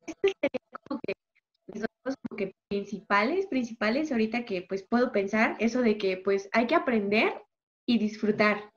este 0.05 0.33
sería 0.41 0.61
como 0.87 0.99
que 1.01 1.13
como 2.29 2.37
que 2.37 2.55
principales, 2.69 3.47
principales 3.47 4.11
ahorita 4.11 4.45
que 4.45 4.61
pues 4.61 4.83
puedo 4.83 5.11
pensar 5.11 5.55
eso 5.59 5.81
de 5.81 5.97
que 5.97 6.17
pues 6.17 6.49
hay 6.53 6.67
que 6.67 6.75
aprender 6.75 7.41
y 7.85 7.99
disfrutar 7.99 8.71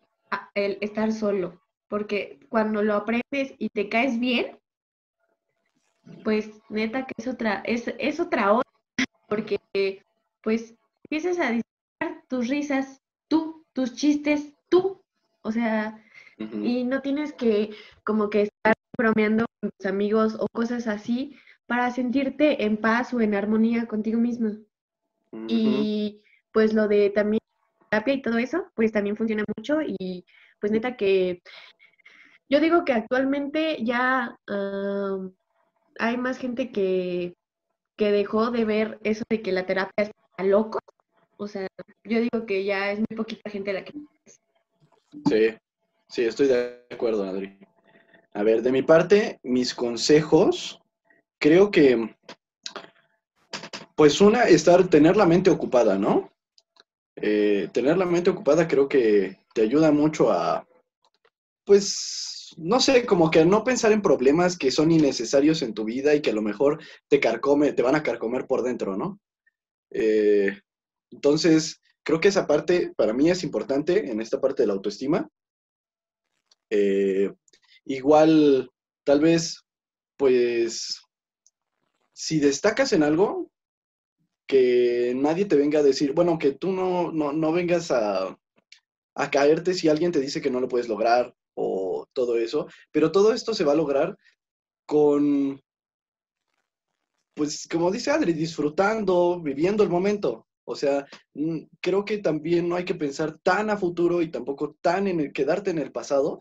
el 0.54 0.78
estar 0.80 1.12
solo, 1.12 1.60
porque 1.88 2.40
cuando 2.48 2.82
lo 2.82 2.94
aprendes 2.94 3.54
y 3.58 3.68
te 3.70 3.88
caes 3.88 4.18
bien, 4.18 4.59
pues 6.24 6.50
neta 6.68 7.06
que 7.06 7.14
es 7.16 7.28
otra, 7.28 7.62
es, 7.64 7.92
es 7.98 8.20
otra 8.20 8.52
otra, 8.52 8.70
porque 9.28 9.58
pues 10.42 10.74
empiezas 11.04 11.38
a 11.38 11.52
disfrutar 11.52 12.24
tus 12.28 12.48
risas, 12.48 13.00
tú, 13.28 13.64
tus 13.72 13.94
chistes, 13.94 14.52
tú, 14.68 15.02
o 15.42 15.52
sea, 15.52 16.02
y 16.38 16.84
no 16.84 17.02
tienes 17.02 17.32
que 17.34 17.70
como 18.02 18.30
que 18.30 18.42
estar 18.42 18.74
bromeando 18.96 19.44
con 19.60 19.70
tus 19.70 19.86
amigos 19.86 20.36
o 20.38 20.46
cosas 20.52 20.86
así 20.86 21.36
para 21.66 21.90
sentirte 21.90 22.64
en 22.64 22.78
paz 22.78 23.12
o 23.12 23.20
en 23.20 23.34
armonía 23.34 23.86
contigo 23.86 24.18
mismo. 24.18 24.56
Y 25.46 26.22
pues 26.52 26.72
lo 26.72 26.88
de 26.88 27.10
también 27.10 27.40
terapia 27.88 28.14
y 28.14 28.22
todo 28.22 28.38
eso, 28.38 28.66
pues 28.74 28.90
también 28.90 29.16
funciona 29.16 29.44
mucho 29.56 29.78
y 29.82 30.24
pues 30.60 30.72
neta 30.72 30.96
que 30.96 31.42
yo 32.48 32.60
digo 32.60 32.84
que 32.84 32.92
actualmente 32.92 33.84
ya 33.84 34.36
hay 36.00 36.16
más 36.16 36.38
gente 36.38 36.72
que, 36.72 37.34
que 37.96 38.10
dejó 38.10 38.50
de 38.50 38.64
ver 38.64 38.98
eso 39.04 39.24
de 39.30 39.42
que 39.42 39.52
la 39.52 39.66
terapia 39.66 40.04
es 40.04 40.10
para 40.36 40.48
locos. 40.48 40.82
O 41.36 41.46
sea, 41.46 41.66
yo 42.04 42.20
digo 42.20 42.46
que 42.46 42.64
ya 42.64 42.92
es 42.92 42.98
muy 42.98 43.16
poquita 43.16 43.50
gente 43.50 43.72
la 43.72 43.84
que... 43.84 43.92
Sí, 45.28 45.56
Sí, 46.10 46.24
estoy 46.24 46.48
de 46.48 46.84
acuerdo, 46.90 47.24
Adri. 47.24 47.56
A 48.34 48.42
ver, 48.42 48.62
de 48.62 48.72
mi 48.72 48.82
parte, 48.82 49.38
mis 49.44 49.72
consejos, 49.72 50.80
creo 51.38 51.70
que, 51.70 52.16
pues 53.94 54.20
una, 54.20 54.44
estar, 54.44 54.88
tener 54.88 55.16
la 55.16 55.24
mente 55.24 55.50
ocupada, 55.50 55.98
¿no? 55.98 56.32
Eh, 57.14 57.68
tener 57.72 57.96
la 57.96 58.06
mente 58.06 58.30
ocupada 58.30 58.66
creo 58.66 58.88
que 58.88 59.38
te 59.54 59.62
ayuda 59.62 59.92
mucho 59.92 60.32
a, 60.32 60.66
pues, 61.64 62.39
no 62.56 62.80
sé, 62.80 63.06
como 63.06 63.30
que 63.30 63.44
no 63.44 63.64
pensar 63.64 63.92
en 63.92 64.02
problemas 64.02 64.56
que 64.56 64.70
son 64.70 64.90
innecesarios 64.90 65.62
en 65.62 65.74
tu 65.74 65.84
vida 65.84 66.14
y 66.14 66.20
que 66.20 66.30
a 66.30 66.34
lo 66.34 66.42
mejor 66.42 66.82
te 67.08 67.20
carcome, 67.20 67.72
te 67.72 67.82
van 67.82 67.94
a 67.94 68.02
carcomer 68.02 68.46
por 68.46 68.62
dentro, 68.62 68.96
¿no? 68.96 69.20
Eh, 69.90 70.60
entonces, 71.10 71.80
creo 72.02 72.20
que 72.20 72.28
esa 72.28 72.46
parte 72.46 72.92
para 72.96 73.12
mí 73.12 73.30
es 73.30 73.42
importante 73.42 74.10
en 74.10 74.20
esta 74.20 74.40
parte 74.40 74.62
de 74.62 74.68
la 74.68 74.74
autoestima. 74.74 75.28
Eh, 76.70 77.32
igual, 77.84 78.70
tal 79.04 79.20
vez, 79.20 79.64
pues, 80.16 81.00
si 82.12 82.38
destacas 82.38 82.92
en 82.92 83.02
algo, 83.02 83.50
que 84.46 85.12
nadie 85.16 85.44
te 85.44 85.56
venga 85.56 85.78
a 85.78 85.84
decir, 85.84 86.12
bueno, 86.12 86.38
que 86.38 86.52
tú 86.52 86.72
no, 86.72 87.12
no, 87.12 87.52
vengas 87.52 87.90
a, 87.92 88.36
a 89.14 89.30
caerte 89.30 89.74
si 89.74 89.88
alguien 89.88 90.10
te 90.10 90.20
dice 90.20 90.40
que 90.40 90.50
no 90.50 90.60
lo 90.60 90.68
puedes 90.68 90.88
lograr 90.88 91.34
todo 92.12 92.36
eso, 92.38 92.66
pero 92.90 93.12
todo 93.12 93.32
esto 93.32 93.54
se 93.54 93.64
va 93.64 93.72
a 93.72 93.76
lograr 93.76 94.16
con, 94.86 95.60
pues 97.34 97.66
como 97.70 97.90
dice 97.90 98.10
Adri, 98.10 98.32
disfrutando, 98.32 99.40
viviendo 99.40 99.82
el 99.82 99.88
momento. 99.88 100.46
O 100.64 100.76
sea, 100.76 101.06
mm, 101.34 101.62
creo 101.80 102.04
que 102.04 102.18
también 102.18 102.68
no 102.68 102.76
hay 102.76 102.84
que 102.84 102.94
pensar 102.94 103.38
tan 103.42 103.70
a 103.70 103.76
futuro 103.76 104.22
y 104.22 104.30
tampoco 104.30 104.76
tan 104.80 105.08
en 105.08 105.32
quedarte 105.32 105.70
en 105.70 105.78
el 105.78 105.90
pasado, 105.90 106.40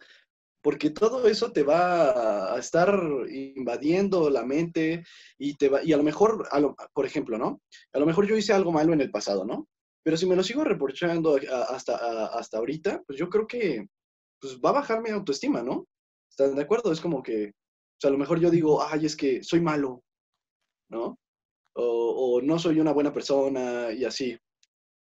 porque 0.62 0.90
todo 0.90 1.28
eso 1.28 1.52
te 1.52 1.64
va 1.64 2.54
a 2.54 2.60
estar 2.60 2.94
invadiendo 3.30 4.30
la 4.30 4.46
mente 4.46 5.04
y 5.38 5.56
te 5.56 5.70
va, 5.70 5.84
y 5.84 5.94
a 5.94 5.98
lo 5.98 6.04
mejor, 6.04 6.48
por 6.94 7.06
ejemplo, 7.06 7.38
¿no? 7.38 7.62
A 7.94 8.00
lo 8.00 8.06
mejor 8.06 8.28
yo 8.28 8.36
hice 8.36 8.54
algo 8.54 8.72
malo 8.72 8.94
en 8.94 9.02
el 9.02 9.10
pasado, 9.10 9.46
¿no? 9.46 9.68
Pero 10.04 10.18
si 10.18 10.26
me 10.26 10.36
lo 10.36 10.44
sigo 10.44 10.64
reprochando 10.64 11.40
hasta, 11.70 12.28
hasta 12.28 12.58
ahorita, 12.58 13.04
pues 13.06 13.18
yo 13.18 13.30
creo 13.30 13.48
que 13.48 13.88
pues 14.40 14.60
va 14.60 14.70
a 14.70 14.74
bajar 14.74 15.02
mi 15.02 15.10
autoestima, 15.10 15.62
¿no? 15.62 15.88
¿Están 16.30 16.56
de 16.56 16.62
acuerdo? 16.62 16.92
Es 16.92 17.02
como 17.02 17.22
que, 17.22 17.50
o 17.50 18.00
sea, 18.00 18.10
a 18.10 18.12
lo 18.12 18.18
mejor 18.18 18.40
yo 18.40 18.50
digo, 18.50 18.82
ay, 18.82 19.06
es 19.06 19.16
que 19.16 19.44
soy 19.44 19.62
malo, 19.62 20.04
¿no? 20.90 21.20
O, 21.74 22.38
o 22.38 22.42
no 22.42 22.60
soy 22.60 22.80
una 22.80 22.94
buena 22.94 23.14
persona 23.14 23.92
y 23.92 24.06
así. 24.06 24.38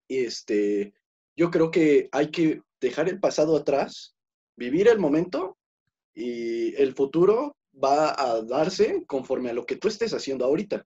Y 0.08 0.24
este, 0.24 0.94
yo 1.36 1.50
creo 1.50 1.70
que 1.70 2.08
hay 2.12 2.30
que 2.30 2.62
dejar 2.80 3.08
el 3.08 3.20
pasado 3.20 3.56
atrás 3.56 4.14
vivir 4.56 4.88
el 4.88 4.98
momento 4.98 5.56
y 6.14 6.74
el 6.76 6.94
futuro 6.94 7.56
va 7.82 8.14
a 8.20 8.42
darse 8.42 9.04
conforme 9.06 9.50
a 9.50 9.54
lo 9.54 9.64
que 9.64 9.76
tú 9.76 9.88
estés 9.88 10.12
haciendo 10.12 10.44
ahorita. 10.44 10.84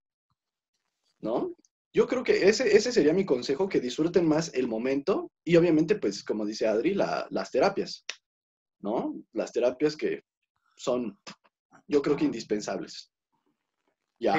¿No? 1.21 1.55
Yo 1.93 2.07
creo 2.07 2.23
que 2.23 2.49
ese, 2.49 2.77
ese 2.77 2.93
sería 2.93 3.15
mi 3.15 3.25
consejo, 3.25 3.69
que 3.69 3.81
disfruten 3.81 4.29
más 4.29 4.53
el 4.55 4.69
momento 4.69 5.31
y 5.45 5.57
obviamente, 5.57 5.97
pues, 5.97 6.23
como 6.23 6.45
dice 6.45 6.67
Adri, 6.67 6.95
las 6.95 7.51
terapias, 7.51 8.05
¿no? 8.81 9.15
Las 9.33 9.53
terapias 9.53 9.97
que 9.97 10.25
son, 10.77 11.19
yo 11.87 12.03
creo 12.03 12.17
que 12.17 12.25
indispensables. 12.25 13.13
Ya. 14.19 14.37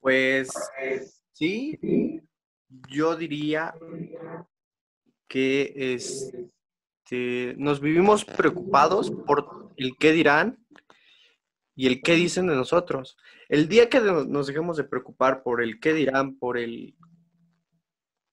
Pues 0.00 0.48
sí, 1.32 1.78
yo 2.88 3.16
diría 3.16 3.74
que 5.28 5.72
es 5.74 6.32
este, 7.06 7.54
nos 7.56 7.80
vivimos 7.80 8.24
preocupados 8.24 9.12
por 9.12 9.72
el 9.76 9.96
qué 9.96 10.10
dirán 10.10 10.58
y 11.76 11.86
el 11.86 12.02
qué 12.02 12.14
dicen 12.14 12.48
de 12.48 12.56
nosotros. 12.56 13.16
El 13.48 13.68
día 13.68 13.88
que 13.88 14.00
nos 14.00 14.48
dejemos 14.48 14.76
de 14.76 14.82
preocupar 14.82 15.44
por 15.44 15.62
el 15.62 15.78
qué 15.78 15.92
dirán, 15.92 16.36
por 16.36 16.58
el 16.58 16.96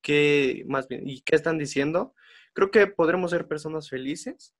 qué, 0.01 0.63
más 0.67 0.87
bien, 0.87 1.07
y 1.07 1.21
qué 1.21 1.35
están 1.35 1.59
diciendo, 1.59 2.15
creo 2.53 2.71
que 2.71 2.87
podremos 2.87 3.31
ser 3.31 3.47
personas 3.47 3.89
felices 3.89 4.55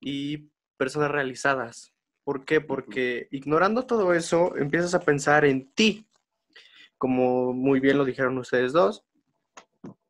y 0.00 0.48
personas 0.76 1.10
realizadas. 1.10 1.94
¿Por 2.24 2.44
qué? 2.44 2.60
Porque 2.60 3.28
ignorando 3.30 3.86
todo 3.86 4.14
eso, 4.14 4.56
empiezas 4.56 4.94
a 4.94 5.00
pensar 5.00 5.44
en 5.44 5.72
ti, 5.72 6.06
como 6.98 7.52
muy 7.52 7.80
bien 7.80 7.98
lo 7.98 8.04
dijeron 8.04 8.38
ustedes 8.38 8.72
dos, 8.72 9.04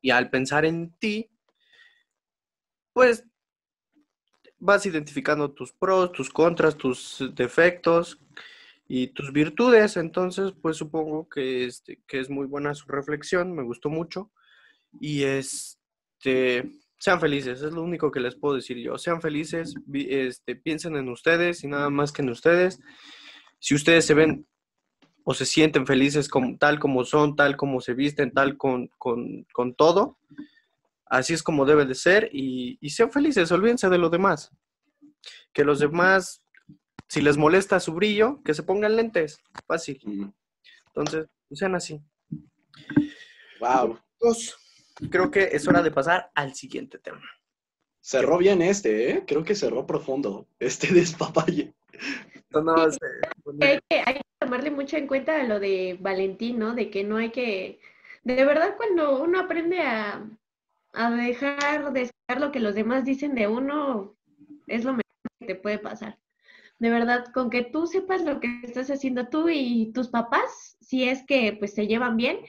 y 0.01 0.11
al 0.11 0.29
pensar 0.29 0.65
en 0.65 0.91
ti, 0.99 1.29
pues 2.93 3.25
vas 4.59 4.85
identificando 4.85 5.51
tus 5.51 5.73
pros, 5.73 6.11
tus 6.11 6.29
contras, 6.29 6.77
tus 6.77 7.23
defectos 7.35 8.19
y 8.87 9.07
tus 9.07 9.33
virtudes. 9.33 9.97
Entonces, 9.97 10.53
pues 10.61 10.77
supongo 10.77 11.27
que, 11.27 11.65
este, 11.65 12.01
que 12.07 12.19
es 12.19 12.29
muy 12.29 12.45
buena 12.45 12.73
su 12.73 12.87
reflexión, 12.87 13.53
me 13.53 13.63
gustó 13.63 13.89
mucho. 13.89 14.31
Y 14.99 15.23
este, 16.23 16.71
sean 16.97 17.19
felices, 17.19 17.61
es 17.61 17.73
lo 17.73 17.83
único 17.83 18.09
que 18.09 18.21
les 18.21 18.35
puedo 18.35 18.55
decir 18.55 18.77
yo. 18.77 18.97
Sean 18.97 19.21
felices, 19.21 19.75
este, 19.93 20.55
piensen 20.55 20.95
en 20.95 21.09
ustedes 21.09 21.63
y 21.65 21.67
nada 21.67 21.89
más 21.89 22.13
que 22.13 22.21
en 22.21 22.29
ustedes. 22.29 22.79
Si 23.59 23.75
ustedes 23.75 24.05
se 24.05 24.13
ven 24.13 24.47
o 25.25 25.33
se 25.33 25.45
sienten 25.45 25.85
felices 25.85 26.29
como, 26.29 26.57
tal 26.57 26.79
como 26.79 27.03
son, 27.03 27.35
tal 27.35 27.57
como 27.57 27.81
se 27.81 27.93
visten, 27.93 28.31
tal 28.31 28.57
con, 28.57 28.87
con 28.97 29.75
todo, 29.75 30.17
así 31.07 31.33
es 31.33 31.43
como 31.43 31.65
debe 31.65 31.85
de 31.85 31.95
ser 31.95 32.29
y, 32.31 32.77
sean 32.89 33.11
felices, 33.11 33.51
olvídense 33.51 33.89
de 33.89 33.97
lo 33.97 34.09
demás. 34.09 34.51
Que 35.51 35.65
los 35.65 35.79
demás, 35.79 36.41
si 37.09 37.21
les 37.21 37.37
molesta 37.37 37.81
su 37.81 37.93
brillo, 37.93 38.41
que 38.43 38.53
se 38.53 38.63
pongan 38.63 38.95
lentes, 38.95 39.41
fácil. 39.67 40.33
Entonces, 40.87 41.27
sean 41.51 41.75
así. 41.75 42.01
Wow. 43.59 43.99
Creo 45.09 45.31
que 45.31 45.49
es 45.51 45.67
hora 45.67 45.81
de 45.81 45.91
pasar 45.91 46.31
al 46.35 46.53
siguiente 46.55 46.97
tema. 46.97 47.23
Cerró 48.01 48.37
bien 48.37 48.61
este, 48.61 49.11
¿eh? 49.11 49.23
Creo 49.25 49.43
que 49.43 49.55
cerró 49.55 49.85
profundo 49.85 50.47
este 50.59 50.87
despapalle. 50.93 51.73
No, 52.51 52.75
hay, 53.61 53.79
que, 53.89 54.03
hay, 54.05 54.13
que, 54.15 54.21
tomarle 54.39 54.71
mucho 54.71 54.97
en 54.97 55.07
cuenta 55.07 55.41
lo 55.43 55.59
de 55.59 55.97
Valentín, 55.99 56.59
¿no? 56.59 56.75
De 56.75 56.89
que 56.89 57.03
no 57.03 57.17
hay 57.17 57.31
que... 57.31 57.79
De 58.23 58.45
verdad, 58.45 58.75
cuando 58.77 59.21
uno 59.23 59.39
aprende 59.39 59.81
a, 59.81 60.23
a 60.93 61.11
dejar 61.11 61.91
de 61.93 62.03
escuchar 62.03 62.39
lo 62.39 62.51
que 62.51 62.59
los 62.59 62.75
demás 62.75 63.03
dicen 63.03 63.35
de 63.35 63.47
uno 63.47 64.15
es 64.67 64.83
lo 64.83 64.91
mejor 64.91 65.03
que 65.39 65.47
te 65.47 65.55
puede 65.55 65.79
pasar. 65.79 66.17
De 66.79 66.89
verdad, 66.89 67.25
con 67.33 67.49
que 67.49 67.63
tú 67.63 67.87
sepas 67.87 68.23
lo 68.23 68.39
que 68.39 68.61
estás 68.63 68.89
haciendo 68.91 69.29
tú 69.29 69.49
y 69.49 69.91
tus 69.93 70.09
papás, 70.09 70.77
si 70.81 71.07
es 71.07 71.25
que 71.25 71.55
pues 71.57 71.73
se 71.73 71.87
llevan 71.87 72.17
bien, 72.17 72.39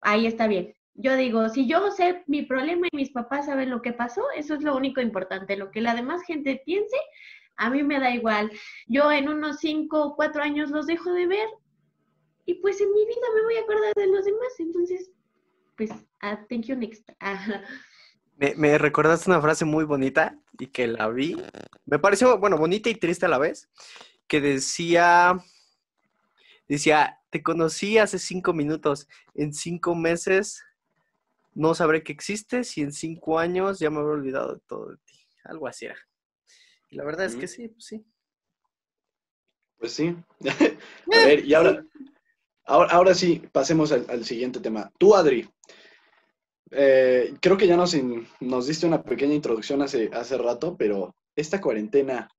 ahí 0.00 0.26
está 0.26 0.46
bien. 0.46 0.74
Yo 0.94 1.16
digo, 1.16 1.48
si 1.48 1.66
yo 1.66 1.90
sé 1.90 2.22
mi 2.28 2.42
problema 2.42 2.86
y 2.90 2.96
mis 2.96 3.10
papás 3.10 3.46
saben 3.46 3.70
lo 3.70 3.82
que 3.82 3.92
pasó, 3.92 4.22
eso 4.36 4.54
es 4.54 4.62
lo 4.62 4.76
único 4.76 5.00
importante. 5.00 5.56
Lo 5.56 5.70
que 5.70 5.80
la 5.80 5.94
demás 5.94 6.22
gente 6.22 6.62
piense, 6.64 6.96
a 7.56 7.68
mí 7.68 7.82
me 7.82 7.98
da 7.98 8.14
igual. 8.14 8.50
Yo 8.86 9.10
en 9.10 9.28
unos 9.28 9.58
cinco 9.58 10.04
o 10.04 10.16
cuatro 10.16 10.42
años 10.42 10.70
los 10.70 10.86
dejo 10.86 11.12
de 11.12 11.26
ver 11.26 11.48
y 12.46 12.54
pues 12.54 12.80
en 12.80 12.92
mi 12.92 13.06
vida 13.06 13.26
me 13.34 13.42
voy 13.42 13.56
a 13.56 13.60
acordar 13.62 13.92
de 13.94 14.06
los 14.06 14.24
demás. 14.24 14.52
Entonces, 14.60 15.10
pues, 15.76 15.90
uh, 15.90 16.36
thank. 16.48 16.66
Me, 18.36 18.52
me, 18.56 18.78
recordaste 18.78 19.30
una 19.30 19.40
frase 19.40 19.64
muy 19.64 19.84
bonita 19.84 20.36
y 20.58 20.66
que 20.66 20.88
la 20.88 21.08
vi. 21.08 21.36
Me 21.86 22.00
pareció, 22.00 22.36
bueno, 22.36 22.58
bonita 22.58 22.90
y 22.90 22.96
triste 22.96 23.26
a 23.26 23.28
la 23.28 23.38
vez, 23.38 23.70
que 24.26 24.40
decía, 24.40 25.38
decía, 26.66 27.20
te 27.30 27.44
conocí 27.44 27.96
hace 27.96 28.18
cinco 28.18 28.52
minutos, 28.52 29.06
en 29.36 29.52
cinco 29.52 29.94
meses 29.94 30.64
no 31.54 31.74
sabré 31.74 32.02
que 32.02 32.12
existes 32.12 32.76
y 32.78 32.82
en 32.82 32.92
cinco 32.92 33.38
años 33.38 33.78
ya 33.78 33.90
me 33.90 33.98
habré 33.98 34.12
olvidado 34.12 34.54
de 34.54 34.60
todo 34.66 34.90
de 34.90 34.96
ti. 35.04 35.18
Algo 35.44 35.66
así 35.66 35.86
era. 35.86 35.98
Y 36.90 36.96
la 36.96 37.04
verdad 37.04 37.26
es 37.26 37.36
que 37.36 37.48
sí, 37.48 37.68
pues 37.68 37.84
sí. 37.84 38.04
Pues 39.78 39.92
sí. 39.92 40.16
a 41.12 41.26
ver, 41.26 41.44
y 41.44 41.54
ahora, 41.54 41.84
Ahora, 42.66 43.14
sí, 43.14 43.42
pasemos 43.52 43.92
al, 43.92 44.24
siguiente 44.24 44.58
tema. 44.58 44.90
Tú, 44.98 45.14
Adri, 45.14 45.46
eh, 46.70 47.34
creo 47.40 47.58
que 47.58 47.66
ya 47.66 47.76
nos, 47.76 47.94
nos 48.40 48.66
diste 48.66 48.86
una 48.86 49.02
pequeña 49.02 49.34
introducción 49.34 49.82
hace, 49.82 50.08
hace 50.14 50.38
rato, 50.38 50.74
pero 50.76 51.14
esta 51.36 51.60
cuarentena, 51.60 52.30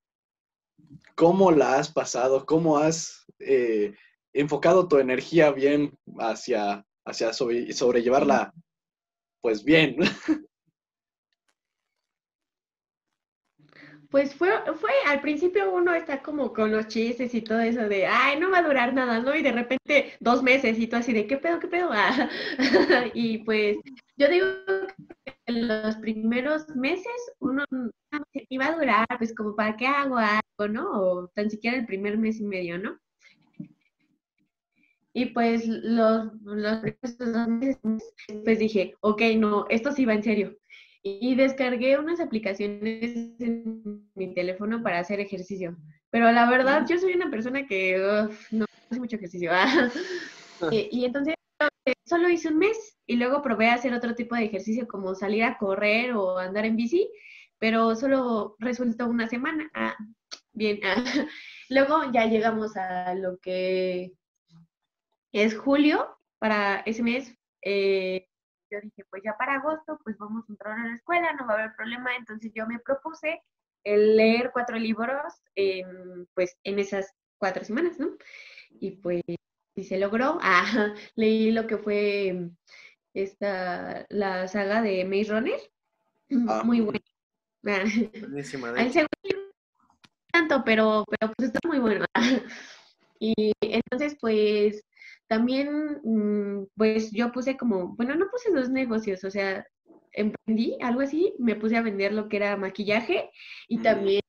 ¿cómo 1.16 1.52
la 1.52 1.76
has 1.76 1.92
pasado? 1.92 2.44
¿Cómo 2.46 2.80
has 2.80 3.26
eh, 3.38 3.94
enfocado 4.34 4.88
tu 4.88 4.98
energía 4.98 5.52
bien 5.52 5.96
hacia, 6.18 6.84
hacia 7.06 7.32
sobrellevarla, 7.32 8.52
pues 9.46 9.64
bien? 9.64 9.98
Pues 14.10 14.34
fue, 14.34 14.50
fue, 14.76 14.92
al 15.08 15.20
principio 15.20 15.74
uno 15.74 15.94
está 15.94 16.22
como 16.22 16.54
con 16.54 16.72
los 16.72 16.88
chistes 16.88 17.34
y 17.34 17.42
todo 17.42 17.60
eso 17.60 17.90
de, 17.90 18.06
ay, 18.06 18.40
no 18.40 18.50
va 18.50 18.60
a 18.60 18.64
durar 18.64 18.94
nada, 18.94 19.20
¿no? 19.20 19.36
Y 19.36 19.42
de 19.44 19.52
repente 19.52 20.14
dos 20.22 20.42
meses 20.42 20.80
y 20.80 20.88
tú 20.88 20.96
así 20.96 21.12
de, 21.12 21.28
¿qué 21.28 21.38
pedo, 21.38 21.60
qué 21.60 21.68
pedo? 21.68 21.90
y 23.14 23.40
pues 23.40 23.78
yo 24.16 24.30
digo 24.30 24.46
que 25.26 25.36
en 25.48 25.68
los 25.68 25.98
primeros 25.98 26.70
meses 26.76 27.12
uno 27.40 27.66
iba 28.50 28.68
a 28.68 28.76
durar, 28.78 29.08
pues 29.18 29.36
como 29.36 29.56
para 29.56 29.76
qué 29.76 29.88
hago 29.88 30.18
algo, 30.18 30.72
¿no? 30.72 30.92
O 30.94 31.28
tan 31.30 31.50
siquiera 31.50 31.76
el 31.78 31.86
primer 31.86 32.18
mes 32.18 32.40
y 32.40 32.46
medio, 32.46 32.80
¿no? 32.80 32.98
Y 35.18 35.28
pues 35.28 35.66
los, 35.66 36.34
los 36.44 36.78
primeros 36.80 37.18
dos 37.18 37.48
meses, 37.48 38.14
pues 38.44 38.60
dije, 38.60 38.96
ok, 39.00 39.22
no, 39.38 39.66
esto 39.70 39.94
sí 39.94 40.04
va 40.04 40.14
en 40.14 40.24
serio 40.24 40.58
y 41.08 41.36
descargué 41.36 42.00
unas 42.00 42.20
aplicaciones 42.20 43.40
en 43.40 44.10
mi 44.16 44.34
teléfono 44.34 44.82
para 44.82 44.98
hacer 44.98 45.20
ejercicio. 45.20 45.78
Pero 46.10 46.32
la 46.32 46.50
verdad, 46.50 46.84
yo 46.90 46.98
soy 46.98 47.14
una 47.14 47.30
persona 47.30 47.68
que 47.68 47.96
no 48.50 48.66
hace 48.90 49.00
mucho 49.00 49.16
ejercicio. 49.18 49.52
y, 50.72 51.06
entonces 51.06 51.36
solo 52.06 52.28
hice 52.28 52.48
un 52.48 52.58
mes 52.58 52.98
y 53.06 53.18
luego 53.18 53.44
probé 53.44 53.70
a 53.70 53.76
hacer 53.76 53.94
otro 53.94 54.16
tipo 54.16 54.34
de 54.34 54.46
ejercicio 54.46 54.88
como 54.88 55.14
salir 55.14 55.44
a 55.44 55.60
correr 55.60 56.14
o 56.14 56.40
andar 56.40 56.66
en 56.66 56.76
bici, 56.76 57.08
pero 57.60 57.96
solo 57.96 58.56
resultó 58.58 59.06
una 59.06 59.28
semana. 59.28 59.70
Ah, 59.76 59.96
bien. 60.54 60.80
Luego 61.70 62.12
ya 62.12 62.26
llegamos 62.26 62.76
a 62.78 63.14
lo 63.14 63.38
que 63.38 64.12
es 65.44 65.58
julio. 65.58 66.18
Para 66.40 66.82
ese 66.82 67.02
mes 67.02 67.34
eh, 67.62 68.28
yo 68.70 68.80
dije, 68.82 69.06
pues 69.10 69.24
ya 69.24 69.38
para 69.38 69.56
agosto, 69.56 70.00
pues 70.04 70.18
vamos 70.18 70.44
a 70.48 70.52
entrar 70.52 70.78
a 70.80 70.88
la 70.88 70.96
escuela, 70.96 71.34
no 71.34 71.48
va 71.48 71.54
a 71.54 71.58
haber 71.60 71.76
problema. 71.76 72.16
Entonces 72.16 72.52
yo 72.54 72.68
me 72.68 72.80
propuse 72.80 73.42
el 73.84 74.18
leer 74.18 74.52
cuatro 74.52 74.78
libros, 74.78 75.34
pues 76.34 76.58
en 76.64 76.80
esas 76.80 77.14
cuatro 77.38 77.64
semanas, 77.64 78.00
¿no? 78.00 78.10
Y 78.80 78.92
pues 78.92 79.22
si 79.76 79.84
se 79.84 79.98
logró. 80.00 80.40
Ah, 80.42 80.94
leí 81.16 81.52
lo 81.52 81.68
que 81.68 81.78
fue 81.78 82.50
esta, 83.14 84.06
la 84.10 84.48
saga 84.48 84.82
de 84.82 85.06
Maze 85.06 85.32
Runner. 85.32 85.60
Ah. 86.48 86.64
Muy 86.64 86.82
buena. 86.82 87.00
Buenísima. 88.20 88.70
El 88.72 88.92
segundo 88.92 89.10
tanto, 90.32 90.64
pero, 90.66 91.06
pero 91.10 91.34
pues 91.36 91.50
está 91.50 91.60
muy 91.68 91.80
bueno. 91.80 92.06
Y 93.18 93.54
entonces, 93.62 94.18
pues, 94.20 94.84
también, 95.28 96.02
mm, 96.04 96.68
pues 96.76 97.12
yo 97.12 97.32
puse 97.32 97.58
como, 97.58 97.96
bueno, 97.96 98.16
no 98.16 98.30
puse 98.30 98.52
dos 98.52 98.70
negocios, 98.70 99.24
o 99.24 99.32
sea, 99.32 99.66
emprendí 100.12 100.78
algo 100.82 101.02
así, 101.02 101.34
me 101.40 101.56
puse 101.56 101.78
a 101.78 101.82
vender 101.82 102.14
lo 102.14 102.30
que 102.30 102.38
era 102.38 102.58
maquillaje 102.58 103.30
y 103.68 103.80
también 103.80 104.22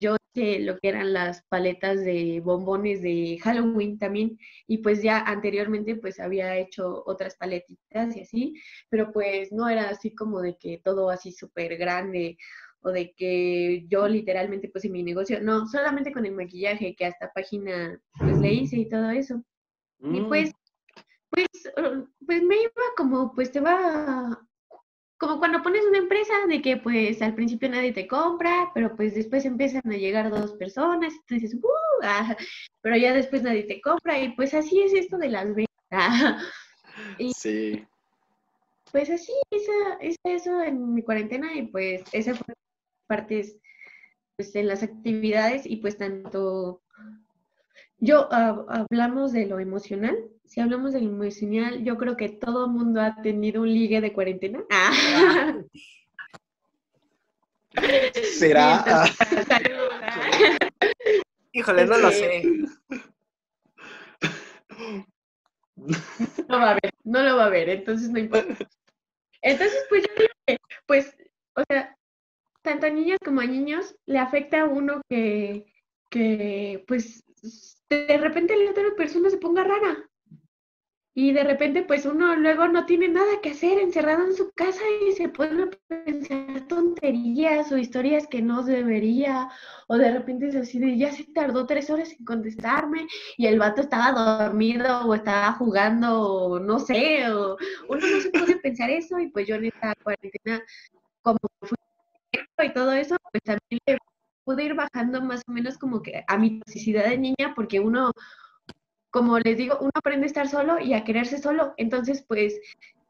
yo 0.00 0.16
hice 0.34 0.60
lo 0.60 0.78
que 0.78 0.88
eran 0.88 1.12
las 1.12 1.42
paletas 1.48 2.04
de 2.04 2.40
bombones 2.44 3.02
de 3.02 3.38
Halloween 3.42 3.98
también 3.98 4.38
y 4.66 4.78
pues 4.78 5.02
ya 5.02 5.20
anteriormente 5.20 5.96
pues 5.96 6.20
había 6.20 6.56
hecho 6.56 7.02
otras 7.06 7.36
paletitas 7.36 8.16
y 8.16 8.20
así, 8.20 8.54
pero 8.88 9.12
pues 9.12 9.52
no 9.52 9.68
era 9.68 9.90
así 9.90 10.14
como 10.14 10.40
de 10.40 10.56
que 10.58 10.80
todo 10.82 11.10
así 11.10 11.32
súper 11.32 11.76
grande 11.76 12.38
o 12.82 12.90
de 12.90 13.14
que 13.14 13.86
yo 13.88 14.06
literalmente 14.08 14.68
puse 14.68 14.90
mi 14.90 15.02
negocio, 15.02 15.40
no, 15.40 15.66
solamente 15.66 16.12
con 16.12 16.26
el 16.26 16.32
maquillaje 16.32 16.94
que 16.94 17.06
hasta 17.06 17.32
página 17.32 17.98
pues 18.18 18.38
le 18.38 18.52
hice 18.52 18.76
y 18.76 18.88
todo 18.88 19.10
eso. 19.10 19.42
Y 20.04 20.20
mm. 20.20 20.28
pues, 20.28 20.52
pues, 21.30 21.48
uh, 21.78 22.06
pues 22.26 22.42
me 22.42 22.56
iba 22.62 22.82
como, 22.96 23.32
pues 23.34 23.50
te 23.50 23.60
va, 23.60 24.38
como 25.16 25.38
cuando 25.38 25.62
pones 25.62 25.84
una 25.86 25.98
empresa 25.98 26.34
de 26.48 26.60
que 26.60 26.76
pues 26.76 27.22
al 27.22 27.34
principio 27.34 27.68
nadie 27.70 27.92
te 27.92 28.06
compra, 28.06 28.70
pero 28.74 28.94
pues 28.94 29.14
después 29.14 29.44
empiezan 29.44 29.82
a 29.90 29.96
llegar 29.96 30.30
dos 30.30 30.52
personas 30.52 31.14
y 31.14 31.20
tú 31.26 31.34
dices, 31.34 31.54
uh, 31.54 32.02
ah", 32.02 32.36
pero 32.82 32.96
ya 32.96 33.14
después 33.14 33.42
nadie 33.42 33.64
te 33.64 33.80
compra 33.80 34.20
y 34.20 34.34
pues 34.34 34.52
así 34.52 34.82
es 34.82 34.92
esto 34.92 35.16
de 35.16 35.28
las 35.28 35.54
ventas. 35.54 35.70
sí. 37.36 37.84
Pues 38.92 39.10
así, 39.10 39.32
esa, 39.50 39.94
es 40.00 40.16
eso 40.24 40.62
en 40.62 40.94
mi 40.94 41.02
cuarentena 41.02 41.54
y 41.54 41.68
pues 41.68 42.02
esa 42.12 42.34
fue 42.34 42.54
partes 43.06 43.56
pues 44.36 44.54
en 44.54 44.68
las 44.68 44.82
actividades 44.82 45.64
y 45.64 45.76
pues 45.76 45.96
tanto 45.96 46.82
yo 48.04 48.28
hablamos 48.30 49.32
de 49.32 49.46
lo 49.46 49.58
emocional. 49.58 50.16
Si 50.44 50.60
hablamos 50.60 50.92
de 50.92 51.00
lo 51.00 51.08
emocional, 51.08 51.82
yo 51.82 51.96
creo 51.96 52.16
que 52.16 52.28
todo 52.28 52.66
el 52.66 52.72
mundo 52.72 53.00
ha 53.00 53.20
tenido 53.22 53.62
un 53.62 53.72
ligue 53.72 54.00
de 54.00 54.12
cuarentena. 54.12 54.62
Ah. 54.70 55.54
¿Será? 58.38 58.84
Ah, 58.86 59.08
Híjole, 61.52 61.86
no 61.86 61.98
lo 61.98 62.10
sé. 62.10 62.42
No 66.48 66.60
va 66.60 66.68
a 66.68 66.70
haber, 66.70 66.90
no 67.02 67.20
lo 67.22 67.36
va 67.36 67.46
a 67.46 67.50
ver, 67.50 67.68
entonces 67.68 68.08
no 68.08 68.20
importa. 68.20 68.56
Entonces, 69.42 69.84
pues 69.88 70.04
yo 70.04 70.14
creo 70.14 70.28
que, 70.46 70.56
pues, 70.86 71.16
o 71.56 71.64
sea, 71.68 71.98
tanto 72.62 72.86
a 72.86 72.90
niñas 72.90 73.18
como 73.22 73.40
a 73.40 73.44
niños 73.44 73.96
le 74.06 74.20
afecta 74.20 74.62
a 74.62 74.66
uno 74.66 75.02
que, 75.08 75.66
que 76.10 76.84
pues, 76.86 77.24
de 77.94 78.18
repente 78.18 78.56
la 78.56 78.70
otra 78.70 78.94
persona 78.96 79.30
se 79.30 79.38
ponga 79.38 79.64
rara. 79.64 80.08
Y 81.16 81.32
de 81.32 81.44
repente, 81.44 81.84
pues 81.84 82.06
uno 82.06 82.34
luego 82.34 82.66
no 82.66 82.86
tiene 82.86 83.06
nada 83.06 83.40
que 83.40 83.50
hacer 83.50 83.78
encerrado 83.78 84.26
en 84.26 84.34
su 84.34 84.50
casa 84.52 84.82
y 85.06 85.12
se 85.12 85.28
pone 85.28 85.68
pensar 85.86 86.66
tonterías 86.66 87.70
o 87.70 87.78
historias 87.78 88.26
que 88.26 88.42
no 88.42 88.64
debería. 88.64 89.48
O 89.86 89.96
de 89.96 90.10
repente 90.10 90.48
es 90.48 90.56
así 90.56 90.80
de 90.80 90.98
ya 90.98 91.12
se 91.12 91.22
tardó 91.32 91.66
tres 91.66 91.88
horas 91.88 92.10
en 92.10 92.24
contestarme 92.24 93.06
y 93.36 93.46
el 93.46 93.60
vato 93.60 93.82
estaba 93.82 94.10
dormido 94.10 95.06
o 95.06 95.14
estaba 95.14 95.52
jugando 95.52 96.20
o 96.20 96.58
no 96.58 96.80
sé. 96.80 97.30
O 97.32 97.56
uno 97.88 98.00
no 98.00 98.20
se 98.20 98.30
puede 98.30 98.56
pensar 98.56 98.90
eso 98.90 99.20
y 99.20 99.28
pues 99.28 99.46
yo 99.46 99.54
en 99.54 99.66
esta 99.66 99.94
cuarentena, 100.02 100.64
como 101.22 101.38
fui 101.60 101.78
y 102.60 102.72
todo 102.72 102.92
eso, 102.92 103.16
pues 103.30 103.42
también 103.44 103.80
le 103.86 103.98
pude 104.44 104.64
ir 104.64 104.74
bajando 104.74 105.22
más 105.22 105.42
o 105.46 105.52
menos 105.52 105.78
como 105.78 106.02
que 106.02 106.24
a 106.26 106.38
mi 106.38 106.60
toxicidad 106.60 107.08
de 107.08 107.18
niña 107.18 107.52
porque 107.54 107.80
uno 107.80 108.12
como 109.14 109.38
les 109.38 109.56
digo, 109.56 109.78
uno 109.80 109.92
aprende 109.94 110.24
a 110.24 110.26
estar 110.26 110.48
solo 110.48 110.80
y 110.80 110.92
a 110.92 111.04
quererse 111.04 111.38
solo. 111.38 111.72
Entonces, 111.76 112.24
pues, 112.26 112.60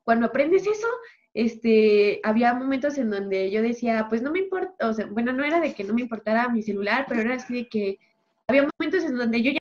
cuando 0.05 0.27
aprendes 0.27 0.67
eso, 0.67 0.87
este, 1.33 2.21
había 2.23 2.53
momentos 2.53 2.99
en 2.99 3.09
donde 3.09 3.51
yo 3.51 3.63
decía, 3.63 4.07
pues 4.11 4.21
no 4.21 4.31
me 4.31 4.41
importa, 4.41 4.87
o 4.87 4.93
sea, 4.93 5.07
bueno, 5.07 5.33
no 5.33 5.45
era 5.45 5.61
de 5.61 5.73
que 5.73 5.83
no 5.83 5.95
me 5.95 6.03
importara 6.03 6.51
mi 6.51 6.63
celular, 6.63 7.07
pero 7.09 7.23
era 7.23 7.37
así 7.37 7.55
de 7.55 7.69
que 7.69 7.99
había 8.47 8.69
momentos 8.79 9.03
en 9.03 9.17
donde 9.17 9.43
yo 9.43 9.53
ya 9.53 9.59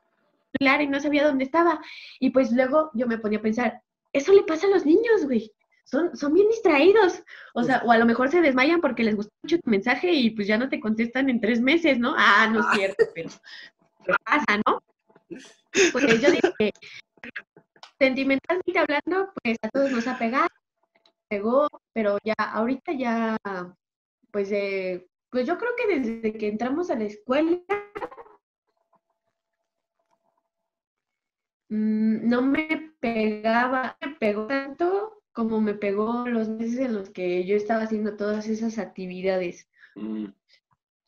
celular 0.57 0.81
y 0.81 0.87
no 0.87 0.99
sabía 0.99 1.25
dónde 1.25 1.45
estaba. 1.45 1.79
Y 2.19 2.31
pues 2.31 2.51
luego 2.51 2.91
yo 2.93 3.07
me 3.07 3.19
ponía 3.19 3.39
a 3.39 3.41
pensar, 3.41 3.81
eso 4.11 4.33
le 4.33 4.43
pasa 4.43 4.67
a 4.67 4.71
los 4.71 4.85
niños, 4.85 5.23
güey. 5.23 5.49
Son, 5.83 6.15
son 6.15 6.33
bien 6.33 6.47
distraídos. 6.47 7.23
O 7.53 7.63
sea, 7.63 7.81
o 7.85 7.91
a 7.91 7.97
lo 7.97 8.05
mejor 8.05 8.29
se 8.29 8.41
desmayan 8.41 8.81
porque 8.81 9.03
les 9.03 9.15
gustó 9.15 9.33
mucho 9.43 9.59
tu 9.59 9.69
mensaje 9.69 10.11
y 10.11 10.31
pues 10.31 10.47
ya 10.47 10.57
no 10.57 10.69
te 10.69 10.79
contestan 10.79 11.29
en 11.29 11.41
tres 11.41 11.61
meses, 11.61 11.99
¿no? 11.99 12.15
Ah, 12.17 12.49
no 12.51 12.61
es 12.61 12.65
ah. 12.69 12.75
cierto, 12.75 13.03
pero, 13.13 13.29
pero 14.03 14.17
pasa, 14.25 14.61
¿no? 14.65 14.79
Pues 15.91 16.21
yo 16.21 16.31
digo 16.31 16.49
que 16.57 16.71
sentimentalmente 17.99 18.79
hablando, 18.79 19.31
pues 19.41 19.57
a 19.61 19.69
todos 19.69 19.91
nos 19.91 20.07
ha 20.07 20.17
pegado, 20.17 20.49
pegó, 21.29 21.67
pero 21.93 22.17
ya 22.23 22.35
ahorita 22.37 22.93
ya, 22.93 23.37
pues, 24.31 24.51
eh, 24.51 25.07
pues 25.29 25.47
yo 25.47 25.57
creo 25.57 25.71
que 25.75 25.99
desde 25.99 26.33
que 26.37 26.47
entramos 26.47 26.89
a 26.89 26.95
la 26.95 27.05
escuela, 27.05 27.59
mm, 31.69 32.27
no 32.29 32.41
me 32.41 32.93
pegaba, 32.99 33.97
me 34.01 34.15
pegó 34.15 34.47
tanto 34.47 35.22
como 35.33 35.59
me 35.59 35.73
pegó 35.73 36.27
los 36.27 36.47
meses 36.47 36.79
en 36.79 36.93
los 36.93 37.09
que 37.09 37.45
yo 37.45 37.55
estaba 37.55 37.83
haciendo 37.83 38.15
todas 38.15 38.47
esas 38.47 38.77
actividades. 38.77 39.67
Mm. 39.95 40.27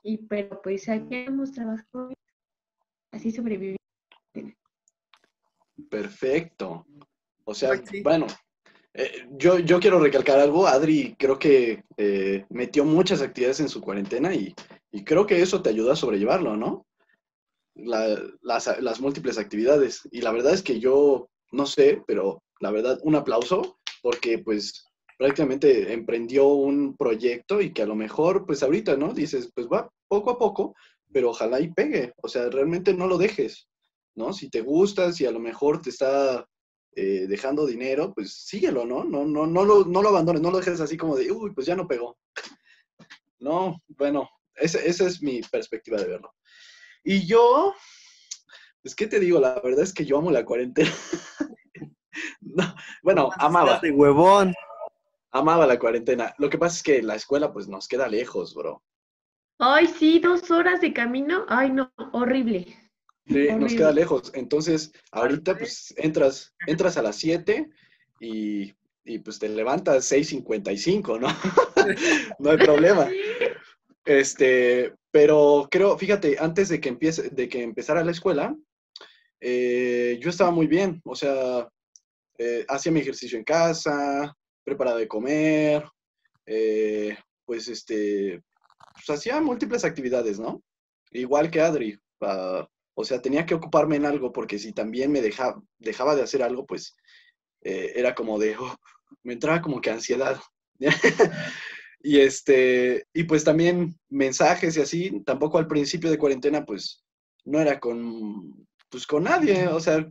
Y 0.03 0.17
pero 0.27 0.61
pues 0.61 0.89
aquí 0.89 1.15
hemos 1.15 1.51
trabajado, 1.51 2.11
así 3.11 3.31
sobrevivimos. 3.31 3.79
Perfecto. 5.89 6.85
O 7.43 7.53
sea, 7.53 7.69
pues 7.69 8.03
bueno, 8.03 8.27
eh, 8.93 9.27
yo, 9.31 9.59
yo 9.59 9.79
quiero 9.79 9.99
recalcar 9.99 10.39
algo. 10.39 10.67
Adri 10.67 11.15
creo 11.17 11.37
que 11.37 11.83
eh, 11.97 12.45
metió 12.49 12.85
muchas 12.85 13.21
actividades 13.21 13.59
en 13.59 13.69
su 13.69 13.81
cuarentena 13.81 14.33
y, 14.33 14.55
creo 15.03 15.25
que 15.27 15.41
eso 15.41 15.61
te 15.61 15.69
ayuda 15.69 15.93
a 15.93 15.97
sobrellevarlo, 15.97 16.55
¿no? 16.55 16.85
las, 17.75 19.01
múltiples 19.01 19.37
actividades. 19.37 20.07
Y 20.11 20.21
la 20.21 20.31
verdad 20.31 20.53
es 20.53 20.63
que 20.63 20.79
yo 20.79 21.29
no 21.51 21.65
sé, 21.65 22.01
pero 22.07 22.41
la 22.61 22.71
verdad, 22.71 22.99
un 23.03 23.15
aplauso 23.15 23.77
porque 24.05 24.37
pues 24.37 24.85
prácticamente 25.17 25.91
emprendió 25.91 26.45
un 26.45 26.95
proyecto 26.95 27.59
y 27.59 27.73
que 27.73 27.81
a 27.81 27.87
lo 27.87 27.95
mejor 27.95 28.45
pues 28.45 28.61
ahorita, 28.61 28.95
¿no? 28.97 29.15
Dices, 29.15 29.49
pues 29.55 29.65
va 29.65 29.89
poco 30.07 30.29
a 30.29 30.37
poco, 30.37 30.75
pero 31.11 31.31
ojalá 31.31 31.59
y 31.59 31.73
pegue. 31.73 32.13
O 32.21 32.27
sea, 32.27 32.51
realmente 32.51 32.93
no 32.93 33.07
lo 33.07 33.17
dejes. 33.17 33.67
¿no? 34.13 34.31
Si 34.31 34.47
te 34.51 34.61
gusta, 34.61 35.11
si 35.11 35.25
a 35.25 35.31
lo 35.31 35.39
mejor 35.39 35.81
te 35.81 35.89
está 35.89 36.45
eh, 36.95 37.25
dejando 37.27 37.65
dinero, 37.65 38.13
pues 38.13 38.45
síguelo, 38.45 38.85
¿no? 38.85 39.03
No, 39.03 39.25
no, 39.25 39.47
no, 39.47 39.65
lo, 39.65 39.85
no 39.85 40.03
lo 40.03 40.09
abandones, 40.09 40.43
no 40.43 40.51
lo 40.51 40.59
dejes 40.59 40.79
así 40.81 40.97
como 40.97 41.15
de, 41.15 41.31
uy, 41.31 41.51
pues 41.55 41.65
ya 41.65 41.75
no 41.75 41.87
pegó. 41.87 42.15
No, 43.39 43.81
bueno, 43.87 44.29
esa, 44.55 44.79
es 44.79 45.21
mi 45.23 45.41
perspectiva 45.41 45.97
de 45.97 46.07
verlo. 46.07 46.31
Y 47.03 47.25
yo, 47.25 47.73
pues, 48.83 48.95
¿qué 48.95 49.07
te 49.07 49.19
digo? 49.19 49.39
La 49.39 49.59
verdad 49.61 49.83
es 49.83 49.93
que 49.93 50.05
yo 50.05 50.19
amo 50.19 50.29
la 50.29 50.45
cuarentena. 50.45 50.91
bueno, 53.03 53.29
amaba. 53.37 53.79
De 53.79 53.91
huevón. 53.91 54.53
Amaba 55.31 55.67
la 55.67 55.77
cuarentena. 55.77 56.33
Lo 56.37 56.49
que 56.49 56.57
pasa 56.57 56.77
es 56.77 56.83
que 56.83 57.01
la 57.01 57.15
escuela, 57.15 57.51
pues, 57.51 57.67
nos 57.67 57.87
queda 57.87 58.07
lejos, 58.07 58.53
bro. 58.55 58.81
Ay, 59.59 59.87
sí, 59.87 60.19
dos 60.19 60.49
horas 60.51 60.81
de 60.81 60.93
camino. 60.93 61.45
Ay, 61.47 61.71
no, 61.71 61.91
horrible. 62.11 62.77
Sí, 63.27 63.47
nos 63.57 63.73
queda 63.73 63.91
lejos. 63.91 64.31
Entonces, 64.35 64.91
ahorita 65.11 65.57
pues 65.57 65.93
entras, 65.97 66.53
entras 66.67 66.97
a 66.97 67.01
las 67.01 67.15
7 67.15 67.69
y, 68.19 68.73
pues 69.23 69.39
te 69.39 69.49
levantas 69.49 70.11
6.55, 70.11 71.19
¿no? 71.19 71.27
no 72.39 72.51
hay 72.51 72.57
problema. 72.57 73.09
Este, 74.07 74.93
pero 75.09 75.67
creo, 75.71 75.97
fíjate, 75.97 76.37
antes 76.39 76.69
de 76.69 76.79
que 76.79 76.89
empiece, 76.89 77.31
de 77.31 77.49
que 77.49 77.63
empezara 77.63 78.03
la 78.03 78.11
escuela, 78.11 78.55
eh, 79.39 80.19
yo 80.21 80.29
estaba 80.29 80.51
muy 80.51 80.67
bien. 80.67 81.01
O 81.03 81.15
sea, 81.15 81.67
eh, 82.37 82.65
hacía 82.67 82.91
mi 82.91 83.01
ejercicio 83.01 83.37
en 83.37 83.43
casa, 83.43 84.35
preparaba 84.63 84.97
de 84.97 85.07
comer, 85.07 85.83
eh, 86.45 87.17
pues 87.45 87.67
este, 87.67 88.41
pues 88.93 89.09
hacía 89.09 89.39
múltiples 89.41 89.85
actividades, 89.85 90.39
¿no? 90.39 90.61
Igual 91.11 91.49
que 91.49 91.61
Adri, 91.61 91.97
para 92.17 92.67
o 92.95 93.03
sea, 93.03 93.21
tenía 93.21 93.45
que 93.45 93.53
ocuparme 93.53 93.97
en 93.97 94.05
algo 94.05 94.31
porque 94.31 94.57
si 94.57 94.71
también 94.71 95.11
me 95.11 95.21
dejaba, 95.21 95.61
dejaba 95.77 96.15
de 96.15 96.23
hacer 96.23 96.41
algo, 96.41 96.65
pues 96.65 96.95
eh, 97.61 97.91
era 97.95 98.15
como 98.15 98.39
de, 98.39 98.55
oh, 98.57 98.75
me 99.23 99.33
entraba 99.33 99.61
como 99.61 99.81
que 99.81 99.91
ansiedad. 99.91 100.39
y 101.99 102.19
este, 102.19 103.05
y 103.13 103.25
pues 103.25 103.43
también 103.43 103.99
mensajes 104.09 104.77
y 104.77 104.81
así, 104.81 105.23
tampoco 105.25 105.57
al 105.57 105.67
principio 105.67 106.09
de 106.09 106.17
cuarentena, 106.17 106.65
pues 106.65 107.03
no 107.43 107.59
era 107.59 107.79
con, 107.81 108.65
pues 108.89 109.05
con 109.05 109.23
nadie, 109.23 109.67
o 109.67 109.79
sea, 109.81 110.09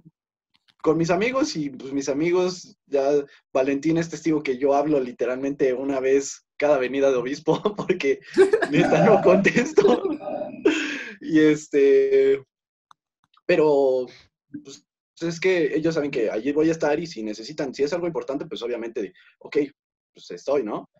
con 0.85 0.99
mis 0.99 1.09
amigos 1.09 1.57
y 1.57 1.71
pues 1.71 1.95
mis 1.95 2.11
amigos, 2.11 2.77
ya 2.85 3.25
Valentín 3.55 3.97
es 3.97 4.11
testigo 4.11 4.43
que 4.43 4.59
yo 4.59 4.75
hablo 4.75 5.01
literalmente 5.01 5.73
una 5.73 5.99
vez 5.99 6.45
cada 6.59 6.77
venida 6.77 7.11
de 7.11 7.17
obispo 7.17 7.63
porque 7.75 8.21
neta 8.71 9.03
no 9.03 9.23
contesto. 9.23 10.03
y 11.23 11.41
este, 11.41 12.45
pero 13.47 14.07
pues, 14.63 14.85
es 15.23 15.41
que 15.41 15.75
ellos 15.75 15.95
saben 15.95 16.11
que 16.11 16.31
allí 16.31 16.53
voy 16.53 16.69
a 16.69 16.73
estar 16.73 17.01
y 17.01 17.07
si 17.07 17.23
necesitan, 17.23 17.73
si 17.73 17.83
es 17.83 17.95
algo 17.95 18.07
importante, 18.07 18.45
pues 18.45 18.61
obviamente, 18.61 19.15
ok, 19.39 19.57
pues 20.13 20.31
estoy, 20.33 20.65
¿no? 20.65 20.91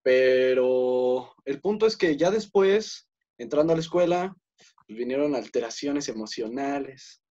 Pero 0.00 1.34
el 1.44 1.60
punto 1.60 1.88
es 1.88 1.96
que 1.96 2.16
ya 2.16 2.30
después, 2.30 3.08
entrando 3.36 3.72
a 3.72 3.76
la 3.76 3.82
escuela, 3.82 4.36
pues, 4.86 4.96
vinieron 4.96 5.34
alteraciones 5.34 6.08
emocionales. 6.08 7.23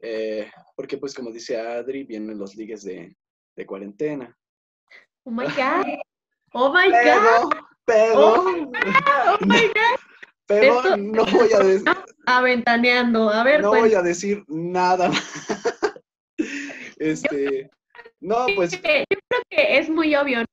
Eh, 0.00 0.50
porque 0.76 0.96
pues 0.98 1.14
como 1.14 1.32
dice 1.32 1.60
Adri, 1.60 2.04
vienen 2.04 2.38
los 2.38 2.54
ligues 2.54 2.84
de, 2.84 3.16
cuarentena. 3.66 4.36
Oh 5.24 5.30
my 5.30 5.46
God. 5.46 5.84
Oh 6.52 6.72
my 6.72 6.88
God. 6.90 7.52
Pero, 7.84 8.34
oh 8.34 8.42
my 9.40 9.66
God. 9.68 9.98
Pero 10.46 10.96
no 10.96 11.26
voy 11.26 11.52
a 11.52 11.58
decir. 11.58 11.84
Aventaneando, 12.26 13.28
a 13.30 13.44
ver. 13.44 13.60
No 13.60 13.70
voy 13.70 13.94
a 13.94 14.02
decir 14.02 14.44
nada 14.48 15.10
Este. 16.98 17.70
No, 18.20 18.46
pues. 18.54 18.72
Yo 18.72 18.80
creo 18.80 19.42
que 19.50 19.78
es 19.78 19.90
muy 19.90 20.14
obvio. 20.14 20.44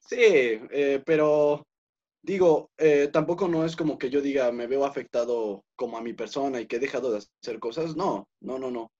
Sí, 0.00 0.16
eh, 0.20 1.02
pero 1.04 1.66
digo, 2.26 2.72
eh, 2.76 3.08
tampoco 3.12 3.46
no 3.46 3.64
es 3.64 3.76
como 3.76 3.98
que 3.98 4.10
yo 4.10 4.20
diga 4.20 4.50
me 4.50 4.66
veo 4.66 4.84
afectado 4.84 5.64
como 5.76 5.96
a 5.96 6.02
mi 6.02 6.12
persona 6.12 6.60
y 6.60 6.66
que 6.66 6.76
he 6.76 6.80
dejado 6.80 7.12
de 7.12 7.18
hacer 7.18 7.60
cosas. 7.60 7.94
No, 7.94 8.28
no, 8.40 8.58
no, 8.58 8.70
no. 8.70 8.90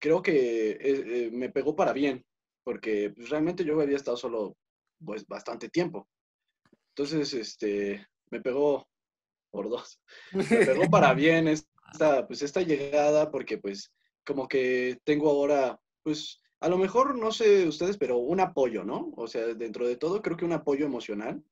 Creo 0.00 0.22
que 0.22 0.78
eh, 0.80 1.30
me 1.30 1.50
pegó 1.50 1.76
para 1.76 1.92
bien, 1.92 2.24
porque 2.64 3.12
pues, 3.14 3.28
realmente 3.28 3.64
yo 3.64 3.78
había 3.78 3.96
estado 3.96 4.16
solo 4.16 4.56
pues 5.04 5.26
bastante 5.26 5.68
tiempo. 5.68 6.08
Entonces, 6.94 7.34
este, 7.34 8.06
me 8.30 8.40
pegó 8.40 8.88
por 9.50 9.68
dos. 9.68 10.00
Me 10.32 10.44
pegó 10.44 10.88
para 10.90 11.12
bien 11.12 11.48
esta, 11.92 12.26
pues 12.26 12.40
esta 12.40 12.62
llegada 12.62 13.30
porque 13.30 13.58
pues 13.58 13.92
como 14.24 14.48
que 14.48 14.98
tengo 15.04 15.28
ahora, 15.28 15.78
pues 16.02 16.40
a 16.60 16.68
lo 16.68 16.78
mejor 16.78 17.18
no 17.18 17.32
sé 17.32 17.66
ustedes, 17.66 17.98
pero 17.98 18.18
un 18.18 18.40
apoyo, 18.40 18.84
¿no? 18.84 19.12
O 19.16 19.26
sea, 19.26 19.44
dentro 19.54 19.86
de 19.86 19.96
todo 19.96 20.22
creo 20.22 20.36
que 20.36 20.44
un 20.44 20.52
apoyo 20.52 20.86
emocional. 20.86 21.42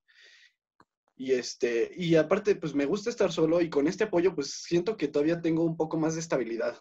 Y 1.20 1.32
este, 1.32 1.90
y 1.96 2.14
aparte, 2.14 2.54
pues 2.54 2.76
me 2.76 2.86
gusta 2.86 3.10
estar 3.10 3.32
solo 3.32 3.60
y 3.60 3.68
con 3.68 3.88
este 3.88 4.04
apoyo, 4.04 4.36
pues 4.36 4.52
siento 4.62 4.96
que 4.96 5.08
todavía 5.08 5.40
tengo 5.42 5.64
un 5.64 5.76
poco 5.76 5.98
más 5.98 6.14
de 6.14 6.20
estabilidad, 6.20 6.78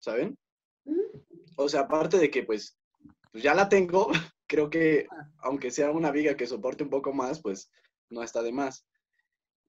¿saben? 0.00 0.36
O 1.56 1.68
sea, 1.68 1.82
aparte 1.82 2.18
de 2.18 2.28
que 2.28 2.42
pues, 2.42 2.76
pues 3.30 3.44
ya 3.44 3.54
la 3.54 3.68
tengo, 3.68 4.08
creo 4.48 4.68
que 4.68 5.06
aunque 5.38 5.70
sea 5.70 5.92
una 5.92 6.10
viga 6.10 6.36
que 6.36 6.48
soporte 6.48 6.82
un 6.82 6.90
poco 6.90 7.12
más, 7.12 7.40
pues 7.40 7.70
no 8.10 8.24
está 8.24 8.42
de 8.42 8.50
más. 8.50 8.84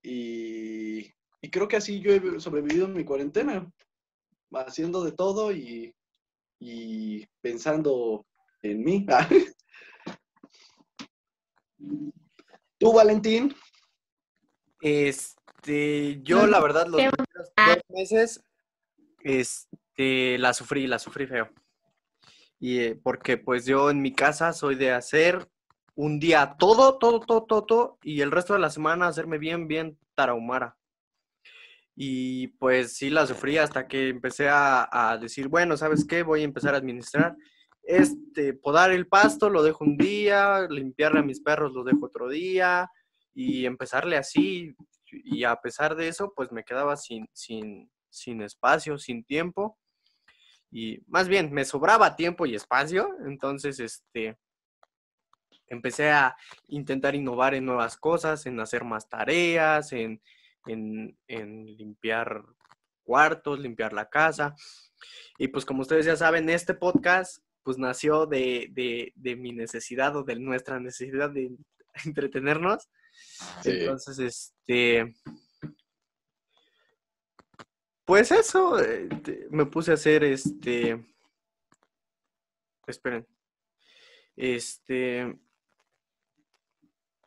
Y, 0.02 1.02
y 1.40 1.50
creo 1.50 1.68
que 1.68 1.76
así 1.76 2.00
yo 2.00 2.12
he 2.12 2.40
sobrevivido 2.40 2.86
en 2.86 2.94
mi 2.94 3.04
cuarentena, 3.04 3.70
haciendo 4.52 5.04
de 5.04 5.12
todo 5.12 5.52
y, 5.52 5.94
y 6.58 7.24
pensando 7.40 8.26
en 8.62 8.82
mí. 8.82 9.06
¿Tú, 12.76 12.92
Valentín? 12.92 13.54
Este, 14.80 16.20
yo 16.22 16.46
la 16.46 16.60
verdad 16.60 16.86
los 16.86 16.96
primeros 16.96 17.52
dos 17.56 17.78
meses, 17.88 18.42
este, 19.22 20.38
la 20.38 20.54
sufrí, 20.54 20.86
la 20.86 20.98
sufrí 20.98 21.26
feo. 21.26 21.50
Y 22.58 22.78
eh, 22.80 23.00
porque 23.02 23.38
pues 23.38 23.66
yo 23.66 23.90
en 23.90 24.02
mi 24.02 24.12
casa 24.12 24.52
soy 24.52 24.74
de 24.74 24.92
hacer 24.92 25.48
un 25.94 26.18
día 26.18 26.56
todo, 26.58 26.98
todo, 26.98 27.20
todo, 27.20 27.44
todo, 27.44 27.64
todo, 27.64 27.98
y 28.02 28.20
el 28.20 28.30
resto 28.30 28.54
de 28.54 28.60
la 28.60 28.70
semana 28.70 29.06
hacerme 29.06 29.38
bien, 29.38 29.68
bien 29.68 29.98
tarahumara. 30.14 30.76
Y 31.94 32.48
pues 32.58 32.96
sí 32.96 33.10
la 33.10 33.26
sufrí 33.26 33.58
hasta 33.58 33.86
que 33.86 34.08
empecé 34.08 34.48
a, 34.48 34.88
a 34.90 35.18
decir, 35.18 35.48
bueno, 35.48 35.76
¿sabes 35.76 36.06
qué? 36.06 36.22
Voy 36.22 36.40
a 36.40 36.44
empezar 36.44 36.74
a 36.74 36.78
administrar. 36.78 37.36
Este, 37.82 38.54
podar 38.54 38.92
el 38.92 39.06
pasto 39.06 39.50
lo 39.50 39.62
dejo 39.62 39.84
un 39.84 39.96
día, 39.96 40.66
limpiarle 40.68 41.20
a 41.20 41.24
mis 41.24 41.40
perros 41.40 41.72
los 41.72 41.84
dejo 41.84 42.06
otro 42.06 42.28
día, 42.28 42.90
y 43.34 43.66
empezarle 43.66 44.16
así. 44.16 44.74
Y 45.06 45.44
a 45.44 45.56
pesar 45.56 45.96
de 45.96 46.08
eso, 46.08 46.32
pues 46.34 46.52
me 46.52 46.64
quedaba 46.64 46.96
sin, 46.96 47.28
sin, 47.32 47.90
sin 48.08 48.42
espacio, 48.42 48.98
sin 48.98 49.24
tiempo. 49.24 49.78
Y 50.70 51.00
más 51.06 51.28
bien, 51.28 51.52
me 51.52 51.64
sobraba 51.64 52.16
tiempo 52.16 52.46
y 52.46 52.54
espacio. 52.54 53.10
Entonces, 53.26 53.80
este, 53.80 54.36
empecé 55.66 56.10
a 56.10 56.36
intentar 56.68 57.14
innovar 57.14 57.54
en 57.54 57.64
nuevas 57.64 57.96
cosas, 57.96 58.46
en 58.46 58.60
hacer 58.60 58.84
más 58.84 59.08
tareas, 59.08 59.92
en, 59.92 60.20
en, 60.66 61.16
en 61.26 61.66
limpiar 61.66 62.44
cuartos, 63.02 63.58
limpiar 63.58 63.92
la 63.92 64.08
casa. 64.08 64.54
Y 65.38 65.48
pues 65.48 65.64
como 65.64 65.82
ustedes 65.82 66.06
ya 66.06 66.16
saben, 66.16 66.48
este 66.50 66.74
podcast 66.74 67.42
pues 67.62 67.78
nació 67.78 68.26
de, 68.26 68.68
de, 68.72 69.12
de 69.16 69.36
mi 69.36 69.52
necesidad 69.52 70.16
o 70.16 70.22
de 70.22 70.36
nuestra 70.36 70.80
necesidad 70.80 71.30
de 71.30 71.50
entretenernos. 72.04 72.88
Sí. 73.62 73.70
Entonces, 73.70 74.18
este. 74.18 75.14
Pues 78.04 78.32
eso, 78.32 78.80
eh, 78.80 79.08
me 79.50 79.66
puse 79.66 79.92
a 79.92 79.94
hacer 79.94 80.24
este. 80.24 81.04
Esperen. 82.86 83.26
Este. 84.36 85.38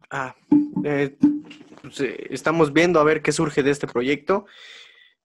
Ah, 0.09 0.35
eh, 0.83 1.17
pues, 1.81 2.01
eh, 2.01 2.27
estamos 2.29 2.73
viendo 2.73 2.99
a 2.99 3.03
ver 3.03 3.21
qué 3.21 3.31
surge 3.31 3.63
de 3.63 3.71
este 3.71 3.87
proyecto. 3.87 4.45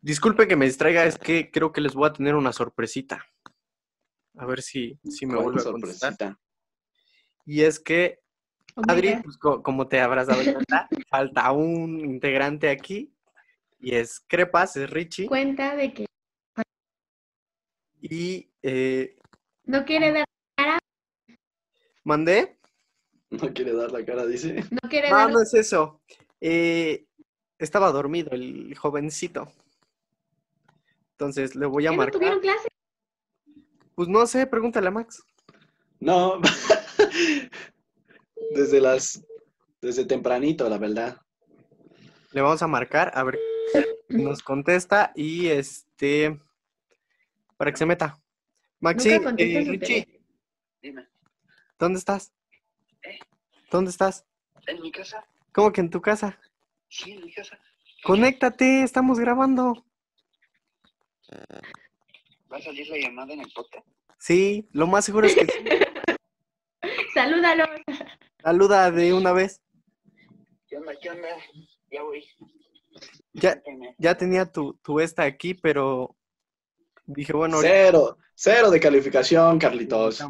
Disculpe 0.00 0.46
que 0.46 0.56
me 0.56 0.66
distraiga, 0.66 1.04
es 1.04 1.18
que 1.18 1.50
creo 1.50 1.72
que 1.72 1.80
les 1.80 1.94
voy 1.94 2.08
a 2.08 2.12
tener 2.12 2.36
una 2.36 2.52
sorpresita. 2.52 3.26
A 4.36 4.46
ver 4.46 4.62
si, 4.62 4.98
si 5.10 5.26
me 5.26 5.34
¿Cuál 5.34 5.44
vuelve 5.44 5.60
a 5.60 5.64
contestar. 5.64 6.12
sorpresita? 6.12 6.40
Y 7.44 7.62
es 7.62 7.80
que 7.80 8.20
Adri, 8.86 9.14
God. 9.14 9.22
pues, 9.24 9.36
co- 9.38 9.62
como 9.62 9.88
te 9.88 10.00
habrás 10.00 10.26
dado 10.28 10.42
cuenta, 10.52 10.88
falta 11.08 11.50
un 11.52 11.98
integrante 12.00 12.68
aquí 12.70 13.12
y 13.80 13.94
es 13.94 14.20
Crepas, 14.20 14.76
es 14.76 14.88
Richie. 14.90 15.26
cuenta 15.26 15.74
de 15.76 15.92
que 15.94 16.06
Y 18.00 18.48
eh, 18.62 19.16
no 19.64 19.84
quiere 19.84 20.12
dar, 20.12 20.78
mandé. 22.04 22.56
No 23.30 23.52
quiere 23.52 23.72
dar 23.72 23.90
la 23.92 24.04
cara, 24.04 24.24
dice. 24.26 24.64
no 24.70 24.88
quiere 24.88 25.10
No, 25.10 25.16
dar 25.16 25.30
no 25.32 25.42
es 25.42 25.52
eso. 25.54 26.00
Eh, 26.40 27.04
estaba 27.58 27.90
dormido 27.90 28.30
el 28.30 28.74
jovencito. 28.78 29.52
Entonces 31.12 31.56
le 31.56 31.66
voy 31.66 31.86
a 31.86 31.90
¿Qué 31.90 31.96
no 31.96 31.98
marcar. 32.02 32.12
tuvieron 32.20 32.40
clase? 32.40 32.68
Pues 33.96 34.08
no 34.08 34.24
sé, 34.26 34.46
pregúntale 34.46 34.86
a 34.88 34.92
Max. 34.92 35.22
No, 35.98 36.40
desde 38.50 38.80
las, 38.80 39.24
desde 39.80 40.04
tempranito, 40.04 40.68
la 40.68 40.78
verdad. 40.78 41.20
Le 42.32 42.40
vamos 42.40 42.62
a 42.62 42.66
marcar 42.66 43.12
a 43.14 43.24
ver 43.24 43.38
nos 44.08 44.42
contesta 44.42 45.12
y 45.14 45.48
este 45.48 46.40
para 47.56 47.70
que 47.70 47.76
se 47.76 47.86
meta. 47.86 48.18
Maxi, 48.80 49.10
eh, 49.10 49.64
Richie. 49.66 50.20
Dime, 50.80 51.08
¿dónde 51.78 51.98
estás? 51.98 52.32
¿Eh? 53.02 53.18
¿Dónde 53.70 53.90
estás? 53.90 54.24
¿en 54.66 54.80
mi 54.80 54.92
casa? 54.92 55.24
¿Cómo 55.52 55.72
que 55.72 55.80
en 55.80 55.90
tu 55.90 56.00
casa? 56.00 56.38
Sí, 56.88 57.12
en 57.12 57.24
mi 57.24 57.32
casa. 57.32 57.58
Conéctate, 58.04 58.82
estamos 58.82 59.18
grabando. 59.18 59.84
¿Va 62.50 62.56
a 62.56 62.62
salir 62.62 62.88
la 62.88 62.98
llamada 62.98 63.32
en 63.34 63.40
el 63.40 63.50
podcast? 63.52 63.86
Sí, 64.18 64.68
lo 64.72 64.86
más 64.86 65.04
seguro 65.04 65.26
es 65.26 65.34
que 65.34 65.46
sí. 65.46 65.52
Salúdalo. 67.14 67.64
Saluda 68.42 68.90
de 68.90 69.12
una 69.12 69.32
vez. 69.32 69.60
¿Qué 70.68 70.76
onda? 70.76 70.92
¿Qué 71.00 71.10
onda? 71.10 71.28
Ya 71.90 72.02
voy. 72.02 72.24
Ya, 73.98 74.16
tenía 74.16 74.50
tu, 74.50 74.74
tu 74.82 75.00
esta 75.00 75.24
aquí, 75.24 75.54
pero 75.54 76.16
dije, 77.06 77.32
bueno, 77.32 77.56
ahorita 77.56 77.74
Cero, 77.74 78.18
cero 78.34 78.70
de 78.70 78.80
calificación, 78.80 79.58
Carlitos. 79.58 80.22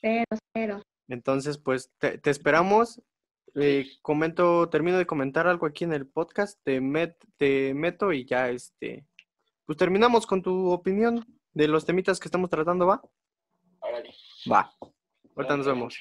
Cero, 0.00 0.36
cero. 0.54 0.82
Entonces, 1.08 1.58
pues 1.58 1.90
te, 1.98 2.18
te 2.18 2.30
esperamos. 2.30 3.00
Eh, 3.54 3.86
comento, 4.00 4.70
termino 4.70 4.96
de 4.96 5.06
comentar 5.06 5.46
algo 5.46 5.66
aquí 5.66 5.84
en 5.84 5.92
el 5.92 6.06
podcast, 6.06 6.58
te, 6.62 6.80
met, 6.80 7.14
te 7.36 7.74
meto 7.74 8.10
y 8.10 8.24
ya 8.24 8.48
este, 8.48 9.06
pues 9.66 9.76
terminamos 9.76 10.26
con 10.26 10.40
tu 10.40 10.70
opinión 10.70 11.26
de 11.52 11.68
los 11.68 11.84
temitas 11.84 12.18
que 12.18 12.28
estamos 12.28 12.48
tratando, 12.48 12.86
¿va? 12.86 13.02
Órale. 13.80 14.14
Va. 14.50 14.72
Ahorita 15.36 15.56
nos 15.56 15.66
vemos. 15.66 15.96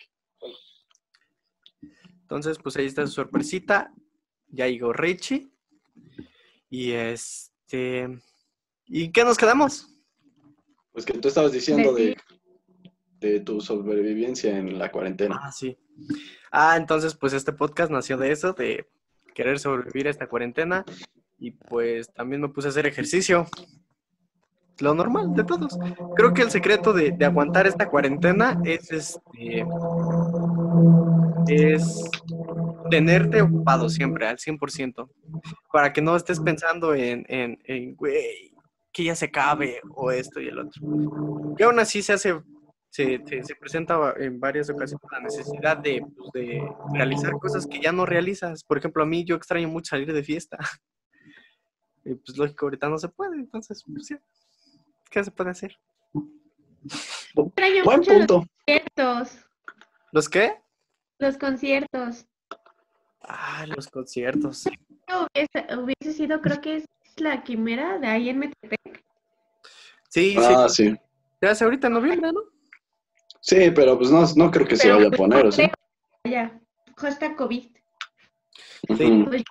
Entonces, 2.22 2.58
pues 2.60 2.78
ahí 2.78 2.86
está 2.86 3.06
su 3.06 3.14
sorpresita. 3.14 3.94
Ya 4.48 4.68
llegó 4.68 4.94
Richie. 4.94 5.52
Y 6.70 6.92
este. 6.92 8.08
¿Y 8.86 9.12
qué 9.12 9.24
nos 9.24 9.38
quedamos? 9.38 9.88
Pues 10.92 11.06
que 11.06 11.14
tú 11.14 11.28
estabas 11.28 11.52
diciendo 11.52 11.94
De 11.94 12.18
de, 13.22 13.30
de 13.30 13.40
tu 13.42 13.62
sobrevivencia 13.62 14.58
en 14.58 14.78
la 14.78 14.92
cuarentena. 14.92 15.40
Ah, 15.42 15.52
sí. 15.52 15.78
Ah, 16.52 16.76
entonces, 16.78 17.16
pues 17.16 17.34
este 17.34 17.54
podcast 17.54 17.92
nació 17.92 18.18
de 18.18 18.32
eso, 18.32 18.54
de 18.54 18.90
querer 19.34 19.60
sobrevivir 19.60 20.08
a 20.08 20.12
esta 20.12 20.28
cuarentena. 20.28 20.86
Y 21.38 21.52
pues 21.52 22.14
también 22.14 22.42
me 22.42 22.50
puse 22.50 22.68
a 22.68 22.72
hacer 22.72 22.86
ejercicio. 22.86 23.48
Lo 24.82 24.94
normal 24.94 25.34
de 25.34 25.44
todos. 25.44 25.78
Creo 26.16 26.34
que 26.34 26.42
el 26.42 26.52
secreto 26.52 26.94
de, 26.94 27.16
aguantar 27.24 27.68
esta 27.68 27.88
cuarentena 27.90 28.60
es 28.64 28.92
este. 28.92 29.66
Es 31.48 32.10
tenerte 32.90 33.42
ocupado 33.42 33.90
siempre, 33.90 34.28
al 34.28 34.38
100%. 34.38 35.10
Para 35.72 35.94
que 35.94 36.02
no 36.02 36.16
estés 36.16 36.40
pensando 36.40 36.94
en, 36.94 37.26
en, 37.28 37.96
que 38.92 39.04
ya 39.04 39.16
se 39.16 39.26
acabe 39.26 39.80
o 39.90 40.12
esto 40.12 40.40
y 40.42 40.48
el 40.48 40.60
otro. 40.60 40.82
Que 41.58 41.64
aún 41.64 41.80
así 41.80 42.02
se 42.02 42.14
hace 42.14 42.42
se, 42.90 43.22
se- 43.26 43.44
se 43.44 43.56
presenta 43.56 44.14
en 44.18 44.40
varias 44.40 44.70
ocasiones 44.70 45.02
la 45.12 45.22
necesidad 45.22 45.78
de, 45.78 46.06
pues, 46.18 46.30
de 46.34 46.62
realizar 46.94 47.32
cosas 47.40 47.66
que 47.66 47.80
ya 47.80 47.94
no 47.94 48.06
realizas. 48.06 48.64
Por 48.66 48.78
ejemplo, 48.78 49.02
a 49.02 49.06
mí 49.06 49.24
yo 49.24 49.36
extraño 49.36 49.70
mucho 49.70 49.90
salir 49.92 50.12
de 50.12 50.24
fiesta. 50.24 50.58
Y 52.04 52.16
pues 52.16 52.36
lógico, 52.36 52.66
ahorita 52.66 52.90
no 52.90 52.98
se 52.98 53.10
puede, 53.10 53.36
entonces, 53.36 53.84
pues 53.86 54.10
ya. 54.10 54.20
¿Qué 55.12 55.24
se 55.24 55.30
puede 55.30 55.52
hacer? 55.52 55.78
Extraño 57.36 57.84
Buen 57.84 58.00
mucho 58.00 58.12
los 58.14 58.18
punto. 58.20 58.44
conciertos. 58.66 59.46
¿Los 60.14 60.30
qué? 60.30 60.56
Los 61.20 61.38
conciertos. 61.38 62.26
Ah, 63.22 63.66
los 63.68 63.88
conciertos. 63.90 64.64
Hubiese, 65.08 65.78
hubiese 65.78 66.14
sido, 66.18 66.42
creo 66.42 66.62
que 66.62 66.78
es 66.78 66.86
la 67.18 67.44
quimera 67.44 68.00
de 68.00 68.08
ahí 68.08 68.30
en 68.30 68.40
Metepec. 68.40 69.04
Sí, 70.10 70.36
Ah, 70.40 70.68
sí. 70.70 70.90
sí. 70.92 70.96
Se 71.42 71.48
hace 71.48 71.64
ahorita 71.66 71.88
en 71.88 71.94
noviembre, 71.94 72.32
¿no? 72.32 72.42
Sí, 73.42 73.70
pero 73.72 73.98
pues 73.98 74.10
no, 74.12 74.24
no 74.38 74.50
creo 74.52 74.66
que 74.68 74.76
se 74.78 74.92
vaya 74.92 75.08
a 75.08 75.10
pues, 75.10 75.18
poner, 75.20 75.44
no 75.44 75.50
¿o 75.50 75.52
sí? 75.52 75.64
Ya, 76.24 76.60
hasta 76.98 77.36
COVID. 77.36 77.64
Sí. 78.98 79.24
Pues, 79.28 79.44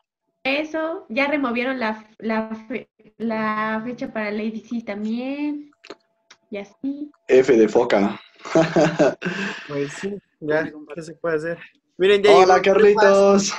eso, 0.44 1.06
ya 1.08 1.28
removieron 1.28 1.78
la, 1.78 2.06
la, 2.18 2.54
fe- 2.68 2.88
la 3.18 3.80
fecha 3.84 4.12
para 4.12 4.30
Lady 4.30 4.60
C 4.60 4.82
también. 4.84 5.70
Y 6.50 6.56
así. 6.58 7.10
F 7.28 7.56
de 7.56 7.68
foca. 7.68 8.20
Pues 9.68 9.92
sí, 9.94 10.14
ya, 10.40 10.70
¿qué 10.94 11.02
se 11.02 11.14
puede 11.14 11.36
hacer? 11.36 11.58
Miren, 11.96 12.22
ya 12.22 12.32
Hola, 12.32 12.54
llegó 12.54 12.64
Carlitos. 12.64 13.52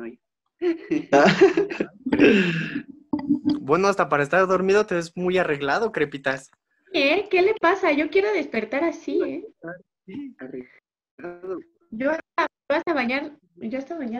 Hoy. 0.00 0.18
Bueno, 3.60 3.88
hasta 3.88 4.10
para 4.10 4.22
estar 4.22 4.46
dormido 4.46 4.84
te 4.84 4.96
ves 4.96 5.12
muy 5.16 5.38
arreglado, 5.38 5.90
Crepitas. 5.90 6.50
¿eh? 6.92 7.26
¿qué 7.30 7.40
le 7.40 7.54
pasa? 7.54 7.92
Yo 7.92 8.10
quiero 8.10 8.30
despertar 8.32 8.84
así, 8.84 9.22
¿eh? 9.22 9.46
Sí, 10.04 10.34
arreglado. 10.38 10.73
Hasta, 12.94 13.02
bañar, 13.02 13.32
yo 13.56 13.78
hasta 13.78 13.96
metí. 13.96 14.18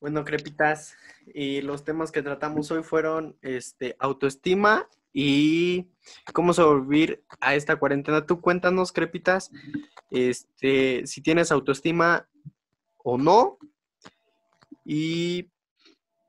Bueno, 0.00 0.24
Crepitas, 0.24 0.96
y 1.34 1.60
los 1.60 1.84
temas 1.84 2.10
que 2.10 2.22
tratamos 2.22 2.70
hoy 2.70 2.82
fueron 2.82 3.36
este, 3.42 3.94
autoestima 3.98 4.88
y 5.12 5.86
cómo 6.32 6.52
sobrevivir 6.54 7.22
a 7.40 7.54
esta 7.54 7.76
cuarentena. 7.76 8.24
Tú 8.26 8.40
cuéntanos, 8.40 8.90
Crepitas, 8.90 9.50
este, 10.10 11.06
si 11.06 11.20
tienes 11.20 11.52
autoestima 11.52 12.26
o 13.04 13.18
no. 13.18 13.58
Y, 14.84 15.50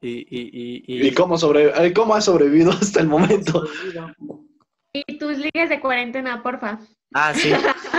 y, 0.02 0.10
y, 0.10 0.28
y- 0.30 0.84
y- 0.86 1.08
¿Y 1.08 1.14
cómo, 1.14 1.38
sobre, 1.38 1.94
cómo 1.94 2.14
has 2.16 2.26
sobrevivido 2.26 2.72
hasta 2.72 3.00
el 3.00 3.08
momento? 3.08 3.66
Y 4.94 5.18
tus 5.18 5.38
ligas 5.38 5.70
de 5.70 5.80
cuarentena, 5.80 6.44
porfa. 6.44 6.80
Ah, 7.14 7.34
sí. 7.34 7.50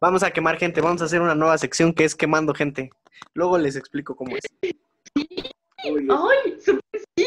Vamos 0.00 0.22
a 0.22 0.30
quemar 0.30 0.58
gente, 0.58 0.80
vamos 0.80 1.02
a 1.02 1.06
hacer 1.06 1.20
una 1.20 1.34
nueva 1.34 1.58
sección 1.58 1.92
que 1.92 2.04
es 2.04 2.14
quemando 2.14 2.54
gente. 2.54 2.90
Luego 3.34 3.58
les 3.58 3.74
explico 3.74 4.14
cómo 4.14 4.36
es. 4.36 4.44
Oye, 5.84 5.84
¡Ay! 5.84 6.58
sí! 6.60 7.26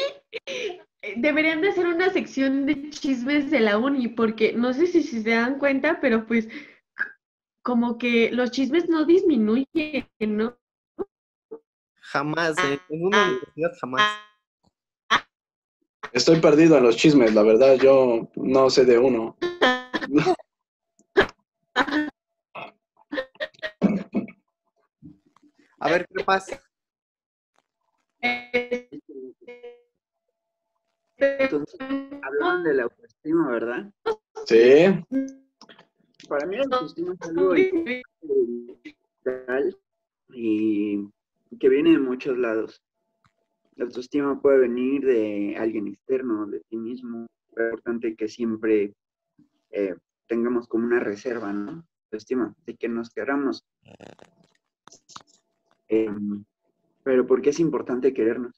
Deberían 1.17 1.61
de 1.61 1.69
hacer 1.69 1.87
una 1.87 2.11
sección 2.11 2.65
de 2.65 2.89
chismes 2.89 3.51
de 3.51 3.59
la 3.59 3.77
uni, 3.77 4.07
porque 4.07 4.53
no 4.53 4.73
sé 4.73 4.87
si, 4.87 5.03
si 5.03 5.21
se 5.21 5.31
dan 5.31 5.59
cuenta, 5.59 5.99
pero 5.99 6.25
pues 6.25 6.47
como 7.61 7.97
que 7.97 8.31
los 8.31 8.51
chismes 8.51 8.87
no 8.87 9.05
disminuyen, 9.05 10.07
¿no? 10.19 10.57
Jamás, 11.95 12.57
eh, 12.59 12.79
en 12.89 13.05
una 13.05 13.27
universidad 13.27 13.71
jamás. 13.81 14.01
Estoy 16.13 16.39
perdido 16.39 16.77
en 16.77 16.83
los 16.83 16.95
chismes, 16.95 17.33
la 17.33 17.43
verdad, 17.43 17.75
yo 17.75 18.29
no 18.35 18.69
sé 18.69 18.85
de 18.85 18.97
uno. 18.97 19.37
A 25.83 25.89
ver, 25.89 26.07
¿qué 26.13 26.23
pasa? 26.23 26.61
Entonces, 31.17 31.79
hablaban 32.21 32.63
de 32.63 32.75
la 32.75 32.83
autoestima, 32.83 33.49
¿verdad? 33.49 33.91
Sí, 34.45 34.85
Para 36.29 36.45
mí 36.45 36.57
la 36.57 36.65
autoestima 36.65 37.15
es 37.19 37.27
algo 37.27 37.55
y 40.33 41.09
que 41.59 41.69
viene 41.69 41.93
de 41.93 41.99
muchos 41.99 42.37
lados. 42.37 42.83
La 43.75 43.85
autoestima 43.85 44.39
puede 44.39 44.59
venir 44.59 45.03
de 45.03 45.55
alguien 45.57 45.87
externo, 45.87 46.45
de 46.45 46.59
ti 46.59 46.77
mismo. 46.77 47.25
Es 47.55 47.63
importante 47.63 48.15
que 48.15 48.27
siempre 48.27 48.93
eh, 49.71 49.95
tengamos 50.27 50.67
como 50.67 50.85
una 50.85 50.99
reserva, 50.99 51.51
¿no? 51.51 51.83
Autoestima, 52.03 52.53
de 52.67 52.75
que 52.75 52.87
nos 52.87 53.09
queramos. 53.09 53.65
Em, 55.91 56.45
pero 57.03 57.27
¿por 57.27 57.41
qué 57.41 57.49
es 57.49 57.59
importante 57.59 58.13
querernos? 58.13 58.55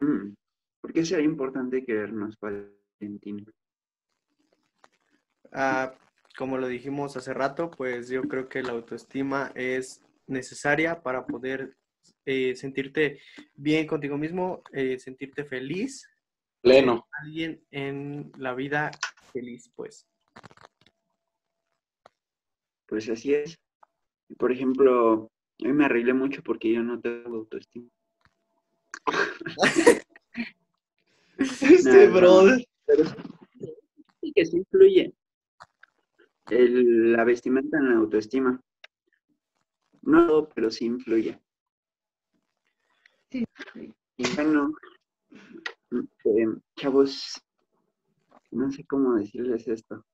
Mm, 0.00 0.34
¿Por 0.80 0.92
qué 0.92 1.04
sería 1.04 1.24
importante 1.24 1.84
querernos, 1.84 2.36
Valentín? 2.40 3.46
Ah, 5.52 5.94
como 6.36 6.58
lo 6.58 6.66
dijimos 6.66 7.16
hace 7.16 7.32
rato, 7.32 7.70
pues 7.70 8.08
yo 8.08 8.22
creo 8.22 8.48
que 8.48 8.64
la 8.64 8.72
autoestima 8.72 9.52
es 9.54 10.02
necesaria 10.26 11.00
para 11.00 11.24
poder 11.24 11.76
eh, 12.24 12.56
sentirte 12.56 13.20
bien 13.54 13.86
contigo 13.86 14.18
mismo, 14.18 14.64
eh, 14.72 14.98
sentirte 14.98 15.44
feliz, 15.44 16.04
pleno. 16.60 17.06
alguien 17.22 17.64
en 17.70 18.32
la 18.38 18.54
vida 18.54 18.90
feliz, 19.32 19.70
pues. 19.76 20.04
Pues 22.88 23.08
así 23.08 23.34
es. 23.34 23.56
Por 24.38 24.52
ejemplo, 24.52 25.30
hoy 25.64 25.72
me 25.72 25.84
arreglé 25.84 26.12
mucho 26.14 26.42
porque 26.42 26.72
yo 26.72 26.82
no 26.82 27.00
tengo 27.00 27.36
autoestima. 27.36 27.88
Este 31.38 32.06
No, 32.08 32.12
no. 32.12 32.14
brother. 32.16 32.66
Pero 32.86 33.04
sí 34.20 34.32
que 34.34 34.46
sí 34.46 34.56
influye. 34.58 35.14
El- 36.50 37.12
la 37.12 37.24
vestimenta 37.24 37.78
en 37.78 37.90
la 37.90 37.96
autoestima. 37.96 38.60
No, 40.02 40.26
todo, 40.26 40.48
pero 40.50 40.70
sí 40.70 40.86
influye. 40.86 41.38
Sí. 43.30 43.44
Y 44.16 44.34
bueno, 44.34 44.72
eh, 45.90 46.46
chavos, 46.76 47.42
no 48.52 48.70
sé 48.70 48.84
cómo 48.84 49.16
decirles 49.16 49.66
esto. 49.68 50.04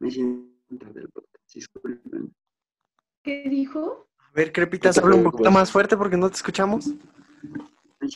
Me 0.00 0.10
siento 0.10 0.92
del 0.92 1.08
podcast, 1.08 1.54
disculpen. 1.54 2.34
¿Qué 3.28 3.42
dijo? 3.50 4.08
A 4.20 4.30
ver, 4.32 4.50
Crepitas, 4.52 4.96
habla 4.96 5.16
un 5.16 5.24
poquito 5.24 5.42
preocupes. 5.42 5.60
más 5.60 5.70
fuerte 5.70 5.98
porque 5.98 6.16
no 6.16 6.30
te 6.30 6.36
escuchamos. 6.36 6.86
Me 8.00 8.08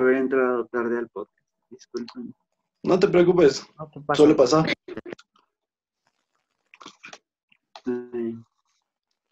haber 0.00 0.16
entrado 0.18 0.64
tarde 0.66 0.96
al 0.98 1.08
podcast, 1.08 1.44
disculpen. 1.70 2.32
No 2.84 3.00
te 3.00 3.08
preocupes, 3.08 3.66
No 3.76 3.90
te 3.90 4.00
pasa. 4.02 4.16
suele 4.18 4.34
pasar. 4.36 4.72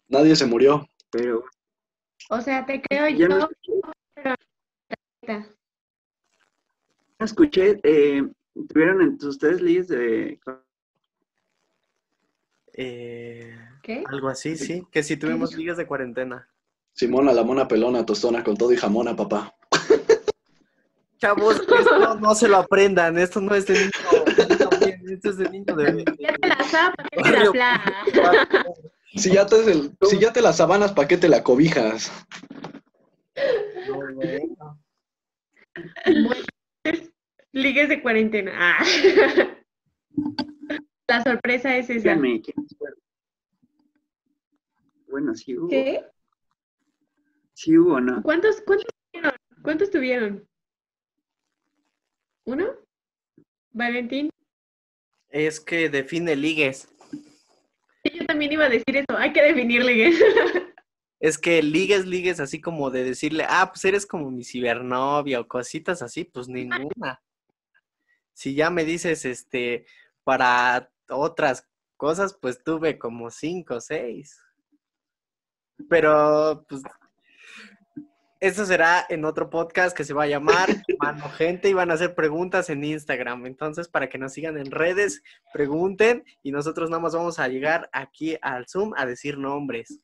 Nadie 0.09 0.35
se 0.35 0.45
murió. 0.45 0.85
pero 1.09 1.45
O 2.29 2.41
sea, 2.41 2.65
te 2.65 2.81
creo 2.81 3.07
no 3.29 3.39
yo. 3.39 3.47
escuché, 3.47 3.81
no 7.17 7.25
escuché, 7.25 7.79
eh, 7.83 8.29
¿tuvieron 8.67 9.01
en 9.03 9.17
ustedes 9.25 9.61
leyes 9.61 9.87
de 9.87 10.37
Eh, 12.73 13.57
¿Qué? 13.85 14.03
algo 14.07 14.29
así, 14.29 14.57
sí. 14.57 14.83
Que 14.91 15.03
si 15.03 15.15
tuvimos 15.15 15.55
ligas 15.55 15.77
de 15.77 15.85
cuarentena. 15.85 16.49
Simona, 16.93 17.31
la 17.33 17.43
mona 17.43 17.67
pelona, 17.67 18.03
tostona 18.03 18.43
con 18.43 18.57
todo 18.57 18.71
y 18.73 18.77
jamona, 18.77 19.15
papá. 19.15 19.53
Chavos, 21.19 21.57
esto 21.59 22.15
no 22.15 22.33
se 22.33 22.47
lo 22.47 22.57
aprendan. 22.57 23.15
Esto 23.19 23.41
no 23.41 23.53
es 23.53 23.67
de 23.67 23.75
niño. 23.75 23.91
Esto 25.07 25.29
es 25.29 25.37
de 25.37 25.49
niño 25.51 25.75
de... 25.75 26.03
Ya 26.17 26.33
te 26.33 26.47
la 26.47 26.63
sabes, 26.63 26.95
¿para 27.15 27.43
qué 27.43 27.51
te 27.51 27.57
la? 27.59 28.75
Si 29.17 29.31
ya 29.31 29.45
te, 29.45 29.71
el- 29.71 29.95
si 30.09 30.17
ya 30.17 30.33
te 30.33 30.41
las 30.41 30.57
sabanas, 30.57 30.91
¿para 30.91 31.07
qué 31.07 31.17
te 31.17 31.29
la 31.29 31.43
cobijas? 31.43 32.11
No, 33.87 34.15
bueno. 34.15 34.79
Ligues 37.51 37.87
de 37.89 38.01
cuarentena. 38.01 38.51
Ah. 38.55 38.83
La 41.07 41.23
sorpresa 41.23 41.77
es 41.77 41.87
esa. 41.89 42.17
Bueno, 45.15 45.33
sí 45.33 45.57
hubo. 45.57 45.69
¿Qué? 45.69 46.05
Sí 47.53 47.77
hubo, 47.77 48.01
¿no? 48.01 48.21
¿Cuántos, 48.21 48.61
cuántos 48.65 48.89
tuvieron? 49.13 49.31
¿Cuántos 49.61 49.89
tuvieron? 49.89 50.49
¿Uno? 52.43 52.65
¿Valentín? 53.71 54.29
Es 55.29 55.61
que 55.61 55.87
define 55.87 56.35
ligues. 56.35 56.89
Sí, 58.03 58.11
Yo 58.13 58.25
también 58.25 58.51
iba 58.51 58.65
a 58.65 58.69
decir 58.69 58.97
eso. 58.97 59.17
Hay 59.17 59.31
que 59.31 59.41
definir 59.41 59.85
ligues. 59.85 60.19
Es 61.21 61.37
que 61.37 61.63
ligues, 61.63 62.05
ligues, 62.05 62.41
así 62.41 62.59
como 62.59 62.91
de 62.91 63.05
decirle, 63.05 63.45
ah, 63.47 63.71
pues 63.71 63.85
eres 63.85 64.05
como 64.05 64.29
mi 64.31 64.43
cibernovia 64.43 65.39
o 65.39 65.47
cositas 65.47 66.01
así, 66.01 66.25
pues 66.25 66.49
ninguna. 66.49 67.23
Si 68.33 68.53
ya 68.53 68.69
me 68.69 68.83
dices, 68.83 69.23
este, 69.23 69.85
para 70.25 70.91
otras 71.07 71.69
cosas, 71.95 72.37
pues 72.39 72.61
tuve 72.61 72.99
como 72.99 73.31
cinco 73.31 73.75
o 73.75 73.81
seis. 73.81 74.41
Pero, 75.89 76.65
pues, 76.67 76.81
eso 78.39 78.65
será 78.65 79.05
en 79.09 79.25
otro 79.25 79.49
podcast 79.49 79.95
que 79.95 80.03
se 80.03 80.13
va 80.13 80.23
a 80.23 80.27
llamar 80.27 80.69
Mano 80.99 81.29
Gente 81.29 81.69
y 81.69 81.73
van 81.73 81.91
a 81.91 81.95
hacer 81.95 82.15
preguntas 82.15 82.69
en 82.69 82.83
Instagram. 82.83 83.45
Entonces, 83.45 83.87
para 83.87 84.09
que 84.09 84.17
nos 84.17 84.33
sigan 84.33 84.57
en 84.57 84.71
redes, 84.71 85.23
pregunten 85.53 86.23
y 86.43 86.51
nosotros 86.51 86.89
nada 86.89 87.01
más 87.01 87.15
vamos 87.15 87.39
a 87.39 87.47
llegar 87.47 87.89
aquí 87.91 88.37
al 88.41 88.67
Zoom 88.67 88.93
a 88.97 89.05
decir 89.05 89.37
nombres. 89.37 89.99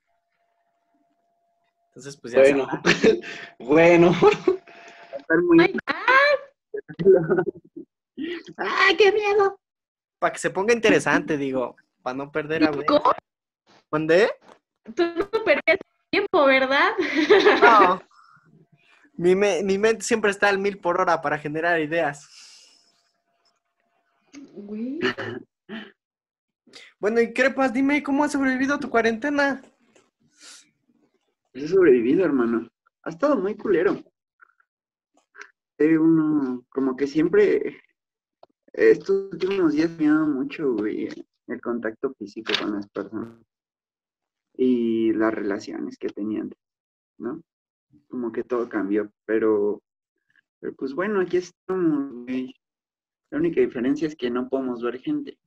Entonces, 1.88 2.18
pues 2.18 2.34
ya 2.34 2.40
Bueno, 2.40 2.66
sabrán. 2.66 3.22
bueno. 3.60 4.12
Va 4.22 4.30
a 5.14 5.18
estar 5.18 5.42
muy... 5.42 5.60
Ay, 5.60 5.74
¡Ah, 8.58 8.90
qué 8.98 9.12
miedo! 9.12 9.62
para 10.22 10.34
que 10.34 10.40
se 10.40 10.52
ponga 10.52 10.72
interesante, 10.72 11.36
digo, 11.36 11.76
para 12.04 12.16
no 12.16 12.32
perder 12.32 12.64
a 12.66 12.72
¿Cómo? 12.86 13.12
¿Mandé? 13.90 14.30
Tú 14.96 15.04
no 15.16 15.30
perdías 15.44 15.78
tiempo, 16.10 16.46
¿verdad? 16.46 16.92
No. 17.62 18.02
Mi, 19.18 19.36
me- 19.36 19.62
mi 19.64 19.78
mente 19.78 20.04
siempre 20.04 20.32
está 20.32 20.50
al 20.50 20.58
mil 20.58 20.80
por 20.80 21.00
hora 21.00 21.22
para 21.22 21.38
generar 21.38 21.80
ideas. 21.80 22.28
Güey. 24.54 25.00
Bueno, 27.00 27.22
y 27.22 27.32
Crepas, 27.34 27.72
dime, 27.72 28.02
¿cómo 28.02 28.24
has 28.24 28.32
sobrevivido 28.32 28.74
a 28.76 28.80
tu 28.80 28.90
cuarentena? 28.90 29.62
He 31.54 31.68
sobrevivido, 31.68 32.26
hermano. 32.26 32.68
Ha 33.04 33.10
estado 33.12 33.36
muy 33.36 33.56
culero. 33.56 34.02
Eh, 35.78 35.98
uno, 35.98 36.64
como 36.70 36.96
que 36.96 37.06
siempre, 37.06 37.80
estos 38.74 39.32
últimos 39.34 39.74
días 39.74 39.90
me 40.00 40.08
ha 40.08 40.14
dado 40.14 40.28
mucho, 40.28 40.74
güey, 40.74 41.10
el 41.48 41.62
contacto 41.62 42.14
físico 42.18 42.54
con 42.60 42.74
las 42.76 42.88
personas 42.90 43.36
y 44.64 45.12
las 45.14 45.34
relaciones 45.34 45.98
que 45.98 46.10
tenía 46.10 46.42
antes, 46.42 46.60
¿no? 47.18 47.42
Como 48.08 48.32
que 48.32 48.44
todo 48.44 48.70
cambió, 48.70 49.12
pero, 49.26 49.82
pero 50.60 50.76
pues 50.76 50.94
bueno, 50.94 51.20
aquí 51.20 51.38
estamos, 51.38 52.12
güey. 52.12 52.54
La 53.32 53.40
única 53.40 53.60
diferencia 53.60 54.08
es 54.08 54.16
que 54.16 54.30
no 54.30 54.50
podemos 54.50 54.84
ver 54.84 55.00
gente. 55.00 55.40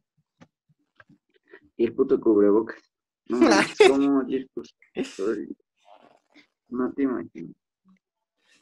Y 1.77 1.85
el 1.85 1.95
puto 1.95 2.19
cubrebocas. 2.19 2.83
No 3.29 3.39
odio 3.39 4.47
pues, 4.55 4.75
No 6.67 6.93
te 6.93 7.03
imagino. 7.05 7.55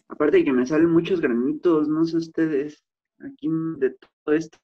Aparte 0.09 0.36
de 0.36 0.44
que 0.44 0.53
me 0.53 0.66
salen 0.66 0.90
muchos 0.90 1.22
granitos, 1.22 1.88
no 1.88 2.05
sé 2.05 2.18
ustedes, 2.18 2.84
aquí 3.20 3.48
de 3.78 3.96
todo 4.22 4.34
esto. 4.34 4.59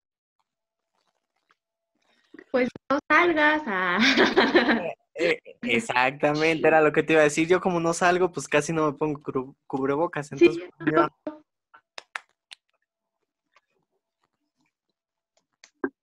Pues 2.51 2.68
no 2.91 2.99
salgas 3.09 3.62
a... 3.64 3.99
Eh, 5.18 5.40
Exactamente, 5.62 6.68
era 6.68 6.80
lo 6.80 6.92
que 6.92 7.02
te 7.02 7.14
iba 7.14 7.22
a 7.22 7.24
decir. 7.24 7.48
Yo 7.48 7.60
como 7.60 7.80
no 7.80 7.92
salgo, 7.92 8.30
pues 8.30 8.46
casi 8.46 8.72
no 8.72 8.86
me 8.90 8.96
pongo 8.96 9.20
cubrebocas. 9.66 10.30
Entonces, 10.32 10.62
Sí, 10.62 10.70
mira, 10.78 11.08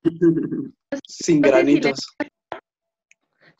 Sin 1.07 1.41
No 1.41 1.47
sé 1.49 1.53
si 1.65 1.79
granitos. 1.79 2.15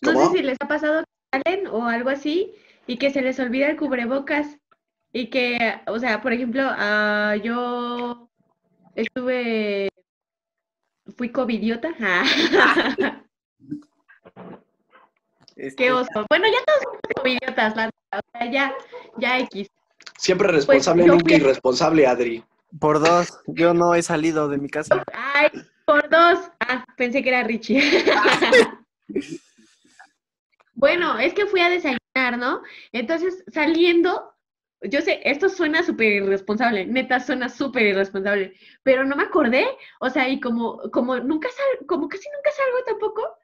No 0.02 0.14
¿Cómo? 0.14 0.32
sé 0.32 0.38
si 0.38 0.44
les 0.44 0.58
ha 0.60 0.68
pasado 0.68 1.04
que 1.04 1.40
salen 1.44 1.68
o 1.68 1.88
algo 1.88 2.10
así 2.10 2.54
y 2.86 2.98
que 2.98 3.12
se 3.12 3.22
les 3.22 3.40
olvida 3.40 3.70
el 3.70 3.78
cubrebocas 3.78 4.58
y 5.14 5.30
que, 5.30 5.58
o 5.88 5.98
sea, 6.00 6.22
por 6.22 6.34
ejemplo, 6.34 6.62
ah, 6.66 7.36
yo 7.42 8.30
estuve, 8.96 9.90
fui 11.16 11.30
covidiota. 11.32 11.94
Este, 15.56 15.84
Qué 15.86 15.92
oso. 15.92 16.26
Bueno, 16.30 16.46
ya 16.48 16.64
todos 16.66 16.82
somos 16.84 17.00
covidiotas, 17.16 17.76
la 17.76 17.86
neta, 17.86 18.20
o 18.20 18.38
sea, 18.38 18.52
ya, 18.52 18.74
ya 19.18 19.40
X. 19.40 19.70
Siempre 20.18 20.48
responsable, 20.50 21.04
Pues, 21.04 21.08
yo 21.08 21.14
nunca 21.14 21.26
fui- 21.30 21.36
irresponsable, 21.36 22.08
Adri. 22.08 22.44
Por 22.80 23.00
dos, 23.00 23.40
yo 23.48 23.74
no 23.74 23.96
he 23.96 24.02
salido 24.02 24.50
de 24.50 24.58
mi 24.58 24.70
casa. 24.70 25.04
Ay, 25.14 25.48
por 25.86 26.10
dos. 26.10 26.40
Ah, 26.60 26.84
pensé 26.98 27.24
que 27.24 27.30
era 27.30 27.44
Richie. 27.44 27.82
Bueno, 30.74 31.18
es 31.20 31.34
que 31.34 31.46
fui 31.46 31.62
a 31.62 31.70
desayunar, 31.70 32.38
¿no? 32.38 32.62
Entonces, 32.92 33.44
saliendo, 33.54 34.34
yo 34.82 35.02
sé, 35.02 35.22
esto 35.24 35.48
suena 35.48 35.84
súper 35.84 36.12
irresponsable, 36.24 36.86
neta 36.86 37.20
suena 37.22 37.48
súper 37.48 37.84
irresponsable, 37.84 38.54
pero 38.84 39.06
no 39.06 39.16
me 39.16 39.24
acordé, 39.24 39.66
o 40.02 40.10
sea, 40.10 40.28
y 40.28 40.40
como, 40.42 40.82
como 40.92 41.18
nunca 41.18 41.48
sal, 41.50 41.88
como 41.88 42.10
casi 42.10 42.28
nunca 42.36 42.52
salgo 42.52 42.84
tampoco, 42.86 43.38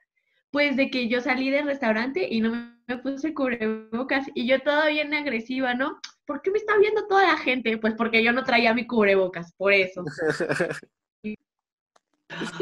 pues 0.52 0.76
de 0.76 0.90
que 0.90 1.08
yo 1.08 1.20
salí 1.20 1.50
del 1.50 1.66
restaurante 1.66 2.28
y 2.30 2.40
no 2.40 2.50
me, 2.50 2.76
me 2.86 2.98
puse 2.98 3.34
cubrebocas 3.34 4.26
y 4.34 4.46
yo 4.46 4.60
toda 4.60 4.86
bien 4.88 5.12
agresiva, 5.14 5.74
¿no? 5.74 5.98
¿Por 6.26 6.42
qué 6.42 6.50
me 6.50 6.58
está 6.58 6.76
viendo 6.78 7.06
toda 7.08 7.26
la 7.26 7.38
gente? 7.38 7.78
Pues 7.78 7.94
porque 7.94 8.22
yo 8.22 8.32
no 8.32 8.44
traía 8.44 8.74
mi 8.74 8.86
cubrebocas, 8.86 9.52
por 9.54 9.72
eso. 9.72 10.04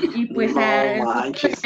Y 0.02 0.26
pues 0.34 0.52
No 0.54 0.60
a- 0.60 0.96
manches. 1.04 1.60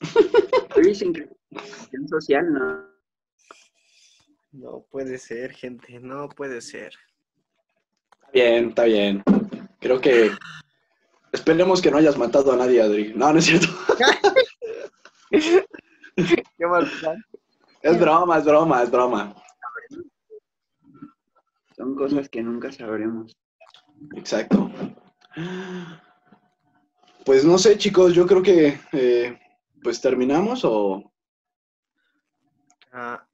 Social, 2.08 2.52
¿no? 2.52 2.84
No 4.52 4.86
puede 4.90 5.18
ser, 5.18 5.52
gente, 5.52 5.98
no 6.00 6.28
puede 6.30 6.60
ser. 6.60 6.92
Bien, 8.32 8.68
está 8.68 8.84
bien. 8.84 9.22
Creo 9.80 10.00
que. 10.00 10.30
Esperemos 11.32 11.82
que 11.82 11.90
no 11.90 11.98
hayas 11.98 12.16
matado 12.16 12.52
a 12.52 12.56
nadie, 12.56 12.80
Adri. 12.80 13.12
No, 13.14 13.32
no 13.32 13.38
es 13.38 13.44
cierto. 13.46 13.66
Qué 16.56 16.66
mal 16.66 16.90
plan. 17.00 17.24
Es 17.82 18.00
broma, 18.00 18.38
es 18.38 18.44
broma, 18.44 18.82
es 18.82 18.90
broma. 18.90 19.34
Son 21.76 21.94
cosas 21.94 22.28
que 22.28 22.42
nunca 22.42 22.70
sabremos. 22.72 23.36
Exacto. 24.16 24.70
Pues 27.24 27.44
no 27.44 27.58
sé, 27.58 27.76
chicos, 27.76 28.14
yo 28.14 28.26
creo 28.26 28.42
que 28.42 28.78
eh, 28.92 29.38
pues 29.82 30.00
terminamos 30.00 30.64
o 30.64 31.12
Ah, 32.96 33.26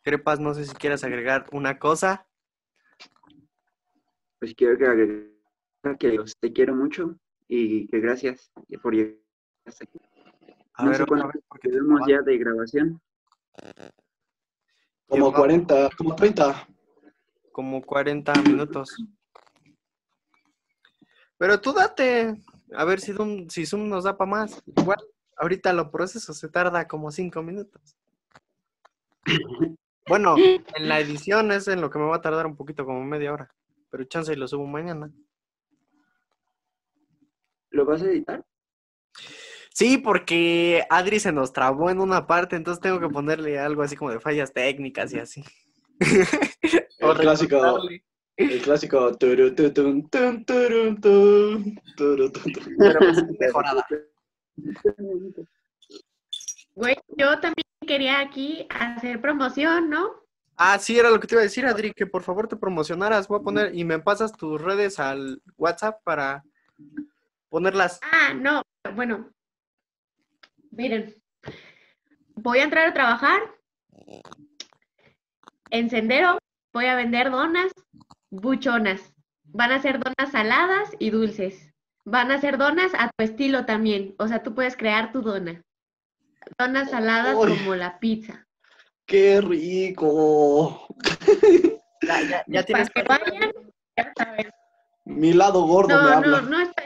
Crepas, 0.00 0.40
no 0.40 0.54
sé 0.54 0.64
si 0.64 0.74
quieres 0.74 1.04
agregar 1.04 1.44
una 1.52 1.78
cosa. 1.78 2.26
Pues 4.38 4.54
quiero 4.54 4.78
que 4.78 4.86
agregar 4.86 5.98
que 5.98 6.12
los 6.12 6.34
te 6.38 6.54
quiero 6.54 6.74
mucho 6.74 7.18
y 7.46 7.86
que 7.88 8.00
gracias 8.00 8.50
por 8.82 8.94
llegar 8.94 9.16
hasta 9.66 9.84
aquí. 9.84 9.98
A 10.78 10.84
no 10.84 10.90
ver, 10.90 10.98
sé 11.00 11.06
cuánto 11.06 11.30
porque 11.48 11.68
te 11.68 11.74
tenemos 11.74 12.00
ya 12.06 12.22
de 12.22 12.38
grabación. 12.38 13.00
como 15.08 15.26
Lleva 15.26 15.36
40, 15.36 15.90
como 15.96 16.14
30. 16.14 16.68
como 17.50 17.82
40 17.82 18.32
minutos. 18.42 18.96
Pero 21.36 21.60
tú 21.60 21.72
date, 21.72 22.40
a 22.74 22.84
ver 22.84 23.00
si 23.00 23.12
Zoom, 23.12 23.48
si 23.48 23.66
Zoom 23.66 23.88
nos 23.88 24.04
da 24.04 24.16
para 24.16 24.30
más. 24.30 24.62
Igual, 24.76 24.98
ahorita 25.36 25.72
lo 25.72 25.90
proceso 25.90 26.32
se 26.32 26.48
tarda 26.48 26.86
como 26.86 27.10
5 27.10 27.42
minutos. 27.42 27.96
Bueno, 30.06 30.36
en 30.38 30.88
la 30.88 31.00
edición 31.00 31.50
es 31.50 31.66
en 31.66 31.80
lo 31.80 31.90
que 31.90 31.98
me 31.98 32.06
va 32.06 32.16
a 32.16 32.22
tardar 32.22 32.46
un 32.46 32.56
poquito, 32.56 32.86
como 32.86 33.04
media 33.04 33.32
hora. 33.32 33.52
Pero 33.90 34.04
chance 34.04 34.32
y 34.32 34.36
lo 34.36 34.46
subo 34.46 34.66
mañana. 34.66 35.10
¿Lo 37.70 37.84
vas 37.84 38.02
a 38.02 38.06
editar? 38.06 38.44
Sí, 39.78 39.96
porque 39.96 40.82
Adri 40.90 41.20
se 41.20 41.30
nos 41.30 41.52
trabó 41.52 41.88
en 41.88 42.00
una 42.00 42.26
parte, 42.26 42.56
entonces 42.56 42.82
tengo 42.82 42.98
que 42.98 43.08
ponerle 43.08 43.60
algo 43.60 43.82
así 43.82 43.94
como 43.94 44.10
de 44.10 44.18
fallas 44.18 44.52
técnicas 44.52 45.12
y 45.12 45.20
así. 45.20 45.44
El 46.98 47.16
clásico, 47.16 47.88
el 48.36 48.60
clásico. 48.62 49.16
turu, 49.16 49.54
tun, 49.54 49.72
tun, 50.08 50.44
turu. 50.44 50.96
Pero 52.76 52.98
pues, 52.98 53.24
mejorada. 53.38 53.86
Güey, 56.74 56.96
yo 57.16 57.38
también 57.38 57.64
quería 57.86 58.18
aquí 58.18 58.66
hacer 58.70 59.20
promoción, 59.20 59.90
¿no? 59.90 60.10
Ah, 60.56 60.76
sí, 60.80 60.98
era 60.98 61.08
lo 61.08 61.20
que 61.20 61.28
te 61.28 61.36
iba 61.36 61.42
a 61.42 61.44
decir, 61.44 61.66
Adri, 61.66 61.92
que 61.92 62.08
por 62.08 62.24
favor 62.24 62.48
te 62.48 62.56
promocionaras. 62.56 63.28
Voy 63.28 63.38
a 63.38 63.44
poner 63.44 63.72
y 63.76 63.84
me 63.84 64.00
pasas 64.00 64.32
tus 64.32 64.60
redes 64.60 64.98
al 64.98 65.40
WhatsApp 65.56 66.02
para 66.02 66.42
ponerlas. 67.48 68.00
Ah, 68.02 68.34
no, 68.34 68.62
bueno. 68.96 69.37
Miren, 70.70 71.14
voy 72.34 72.58
a 72.58 72.64
entrar 72.64 72.88
a 72.88 72.94
trabajar 72.94 73.40
en 75.70 75.90
Sendero, 75.90 76.38
voy 76.72 76.86
a 76.86 76.94
vender 76.94 77.30
donas 77.30 77.72
buchonas. 78.30 79.12
Van 79.44 79.72
a 79.72 79.80
ser 79.80 79.98
donas 79.98 80.30
saladas 80.30 80.90
y 80.98 81.10
dulces. 81.10 81.72
Van 82.04 82.30
a 82.30 82.40
ser 82.40 82.58
donas 82.58 82.92
a 82.94 83.10
tu 83.16 83.24
estilo 83.24 83.64
también. 83.64 84.14
O 84.18 84.28
sea, 84.28 84.42
tú 84.42 84.54
puedes 84.54 84.76
crear 84.76 85.12
tu 85.12 85.22
dona. 85.22 85.62
Donas 86.58 86.90
saladas 86.90 87.34
como 87.34 87.74
la 87.74 87.98
pizza. 87.98 88.46
¡Qué 89.06 89.40
rico! 89.40 90.86
Ya, 92.02 92.20
ya, 92.22 92.44
ya 92.46 92.62
tienes 92.62 92.90
Para 92.90 93.18
que 93.18 93.30
vayan, 93.32 93.52
ya 93.96 94.12
saben. 94.16 94.50
Mi 95.04 95.32
lado 95.32 95.62
gordo 95.66 95.88
me 95.88 95.94
No, 95.94 96.02
no, 96.02 96.16
habla. 96.16 96.40
no 96.42 96.60
está. 96.60 96.84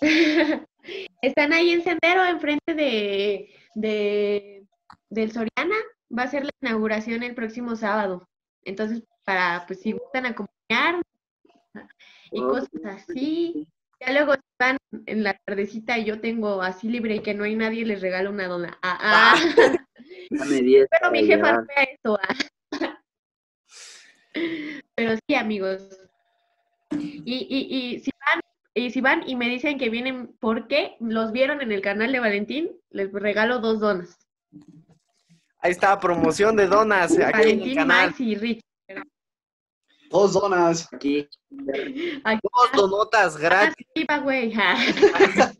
Están 1.22 1.52
ahí 1.52 1.70
en 1.70 1.82
Sendero, 1.82 2.24
enfrente 2.24 2.74
de, 2.74 3.54
de 3.74 4.66
del 5.10 5.32
Soriana. 5.32 5.76
Va 6.16 6.24
a 6.24 6.28
ser 6.28 6.44
la 6.44 6.50
inauguración 6.62 7.22
el 7.22 7.34
próximo 7.34 7.76
sábado. 7.76 8.28
Entonces, 8.64 9.02
para, 9.24 9.64
pues, 9.66 9.80
si 9.80 9.92
gustan 9.92 10.26
acompañar 10.26 11.02
y 12.30 12.40
cosas 12.40 12.68
así. 12.84 13.66
Ya 14.00 14.12
luego 14.12 14.34
están 14.34 14.76
en 15.06 15.22
la 15.24 15.38
tardecita 15.44 15.96
y 15.98 16.04
yo 16.04 16.20
tengo 16.20 16.60
así 16.60 16.88
libre 16.88 17.16
y 17.16 17.20
que 17.20 17.32
no 17.32 17.44
hay 17.44 17.56
nadie, 17.56 17.86
les 17.86 18.02
regalo 18.02 18.30
una 18.30 18.46
dona. 18.46 18.78
Ah, 18.82 18.98
ah. 19.00 19.34
10 20.30 20.88
Pero 20.90 21.10
mi 21.10 21.24
jefa 21.24 21.52
no 21.52 21.66
vea 21.66 21.84
esto. 21.84 22.18
ah. 22.22 22.34
Pero 24.94 25.14
sí, 25.26 25.34
amigos. 25.34 25.98
Y, 26.90 27.46
y, 27.48 27.94
y 27.94 28.00
si 28.00 28.10
van 28.20 28.40
y 28.76 28.90
si 28.90 29.00
van 29.00 29.26
y 29.26 29.36
me 29.36 29.48
dicen 29.48 29.78
que 29.78 29.88
vienen 29.88 30.36
porque 30.38 30.96
los 31.00 31.32
vieron 31.32 31.62
en 31.62 31.72
el 31.72 31.80
canal 31.80 32.12
de 32.12 32.20
Valentín, 32.20 32.78
les 32.90 33.10
regalo 33.10 33.58
dos 33.58 33.80
donas. 33.80 34.18
Ahí 35.60 35.72
está, 35.72 35.98
promoción 35.98 36.56
de 36.56 36.66
donas 36.66 37.12
aquí 37.12 37.22
en 37.22 37.26
el 37.26 37.32
Valentín, 37.32 37.74
canal. 37.74 38.06
Max 38.08 38.20
y 38.20 38.34
Rich. 38.34 38.60
Dos 40.10 40.34
donas. 40.34 40.92
Aquí. 40.92 41.26
Aquí 42.22 42.40
Dos 42.52 42.72
donotas 42.74 43.38
gratis. 43.38 43.86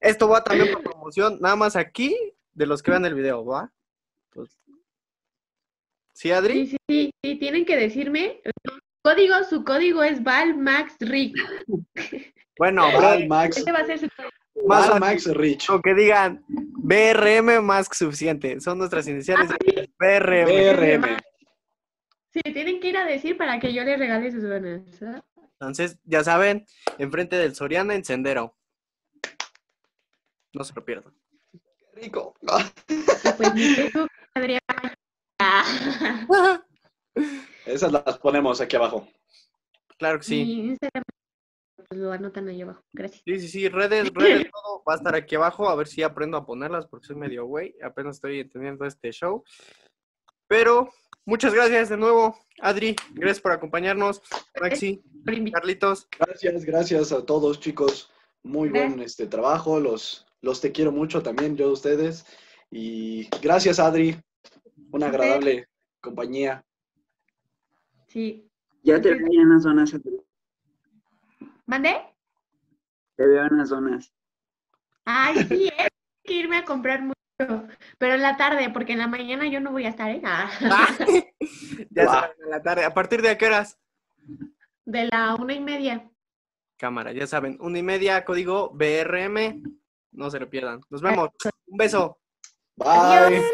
Esto 0.00 0.28
va 0.28 0.44
también 0.44 0.70
por 0.74 0.82
promoción, 0.82 1.38
nada 1.40 1.56
más 1.56 1.76
aquí, 1.76 2.14
de 2.52 2.66
los 2.66 2.82
que 2.82 2.90
vean 2.90 3.06
el 3.06 3.14
video, 3.14 3.42
¿va? 3.44 3.72
Pues- 4.30 4.60
¿Sí, 6.12 6.30
Adri? 6.30 6.66
Sí, 6.66 6.66
sí, 6.66 6.76
sí, 6.88 7.10
sí, 7.24 7.36
tienen 7.36 7.64
que 7.64 7.76
decirme. 7.76 8.42
Código, 9.08 9.42
su 9.44 9.64
código 9.64 10.02
es 10.02 10.22
ValMaxRick. 10.22 11.34
Bueno, 12.58 12.92
Val 12.92 13.26
Max. 13.26 13.56
Este 13.56 13.72
va 13.72 13.78
a 13.78 13.86
ser 13.86 14.00
su 14.00 14.08
código. 14.14 14.32
más 14.66 14.90
Val. 14.90 15.00
Max 15.00 15.26
Rich. 15.34 15.70
o 15.70 15.80
que 15.80 15.94
digan 15.94 16.44
BRM 16.48 17.62
más 17.62 17.88
que 17.88 17.94
suficiente. 17.94 18.60
Son 18.60 18.76
nuestras 18.76 19.08
iniciales. 19.08 19.48
BRM. 19.98 20.44
BRM. 20.44 21.16
Sí, 22.34 22.42
tienen 22.52 22.80
que 22.80 22.88
ir 22.88 22.98
a 22.98 23.06
decir 23.06 23.38
para 23.38 23.58
que 23.58 23.72
yo 23.72 23.82
les 23.82 23.98
regale 23.98 24.30
sus 24.30 24.42
donas. 24.42 24.82
¿ah? 25.02 25.24
Entonces, 25.52 25.98
ya 26.04 26.22
saben, 26.22 26.66
enfrente 26.98 27.36
del 27.36 27.54
Soriana 27.54 27.94
en 27.94 28.04
Sendero. 28.04 28.58
No 30.52 30.64
se 30.64 30.74
lo 30.74 30.84
pierdan. 30.84 31.14
Rico. 31.94 32.34
Pues 33.38 33.54
mi 33.54 33.74
Esas 37.78 37.92
las 37.92 38.18
ponemos 38.18 38.60
aquí 38.60 38.74
abajo. 38.74 39.06
Claro 39.98 40.18
que 40.18 40.24
sí. 40.24 40.44
Mi 40.44 40.70
Instagram, 40.70 41.04
pues 41.76 41.88
lo 41.92 42.10
anotan 42.10 42.48
ahí 42.48 42.60
abajo. 42.62 42.82
Gracias. 42.92 43.22
Sí, 43.24 43.38
sí, 43.38 43.48
sí, 43.48 43.68
redes, 43.68 44.10
redes, 44.14 44.50
todo 44.50 44.82
va 44.82 44.94
a 44.94 44.96
estar 44.96 45.14
aquí 45.14 45.36
abajo, 45.36 45.68
a 45.68 45.76
ver 45.76 45.86
si 45.86 46.02
aprendo 46.02 46.36
a 46.36 46.44
ponerlas 46.44 46.86
porque 46.86 47.06
soy 47.06 47.14
medio 47.14 47.46
güey, 47.46 47.76
apenas 47.80 48.16
estoy 48.16 48.40
entendiendo 48.40 48.84
este 48.84 49.12
show. 49.12 49.44
Pero 50.48 50.90
muchas 51.24 51.54
gracias 51.54 51.88
de 51.88 51.96
nuevo, 51.96 52.36
Adri, 52.60 52.96
gracias 53.12 53.40
por 53.40 53.52
acompañarnos, 53.52 54.22
Maxi. 54.60 55.00
Carlitos, 55.52 56.08
Gracias, 56.18 56.64
gracias 56.64 57.12
a 57.12 57.24
todos, 57.24 57.60
chicos. 57.60 58.10
Muy 58.42 58.70
buen 58.70 59.00
este 59.02 59.28
trabajo. 59.28 59.78
Los, 59.78 60.26
los 60.40 60.60
te 60.60 60.72
quiero 60.72 60.90
mucho 60.90 61.22
también, 61.22 61.56
yo 61.56 61.68
a 61.68 61.72
ustedes. 61.72 62.26
Y 62.72 63.28
gracias, 63.40 63.78
Adri. 63.78 64.20
Una 64.90 65.06
agradable 65.06 65.68
compañía. 66.00 66.64
Sí. 68.08 68.50
Ya 68.82 69.00
te 69.00 69.14
veo 69.14 69.42
en 69.42 69.50
las 69.50 69.62
zonas. 69.62 69.94
¿Mandé? 71.66 71.96
Te 73.16 73.26
veo 73.26 73.44
en 73.44 73.58
las 73.58 73.68
zonas. 73.68 74.12
Ay, 75.04 75.44
sí, 75.44 75.68
¿eh? 75.68 75.74
hay 75.78 75.88
que 76.24 76.34
irme 76.34 76.56
a 76.56 76.64
comprar 76.64 77.02
mucho. 77.02 77.14
Pero 77.98 78.14
en 78.14 78.22
la 78.22 78.36
tarde, 78.36 78.70
porque 78.70 78.92
en 78.92 78.98
la 78.98 79.06
mañana 79.06 79.46
yo 79.46 79.60
no 79.60 79.70
voy 79.70 79.84
a 79.84 79.90
estar, 79.90 80.10
¿eh? 80.10 80.20
Ah, 80.24 80.50
ya 81.90 82.04
saben, 82.06 82.30
en 82.42 82.50
la 82.50 82.62
tarde, 82.62 82.84
¿a 82.84 82.92
partir 82.92 83.22
de 83.22 83.30
a 83.30 83.38
qué 83.38 83.46
horas? 83.46 83.78
De 84.84 85.06
la 85.06 85.34
una 85.36 85.54
y 85.54 85.60
media. 85.60 86.10
Cámara, 86.76 87.12
ya 87.12 87.26
saben, 87.26 87.58
una 87.60 87.78
y 87.78 87.82
media, 87.82 88.24
código 88.24 88.70
BRM, 88.70 89.62
no 90.12 90.30
se 90.30 90.40
lo 90.40 90.48
pierdan. 90.48 90.80
Nos 90.90 91.02
vemos, 91.02 91.30
un 91.66 91.76
beso. 91.76 92.18
Bye. 92.76 92.88
Adiós. 92.88 93.44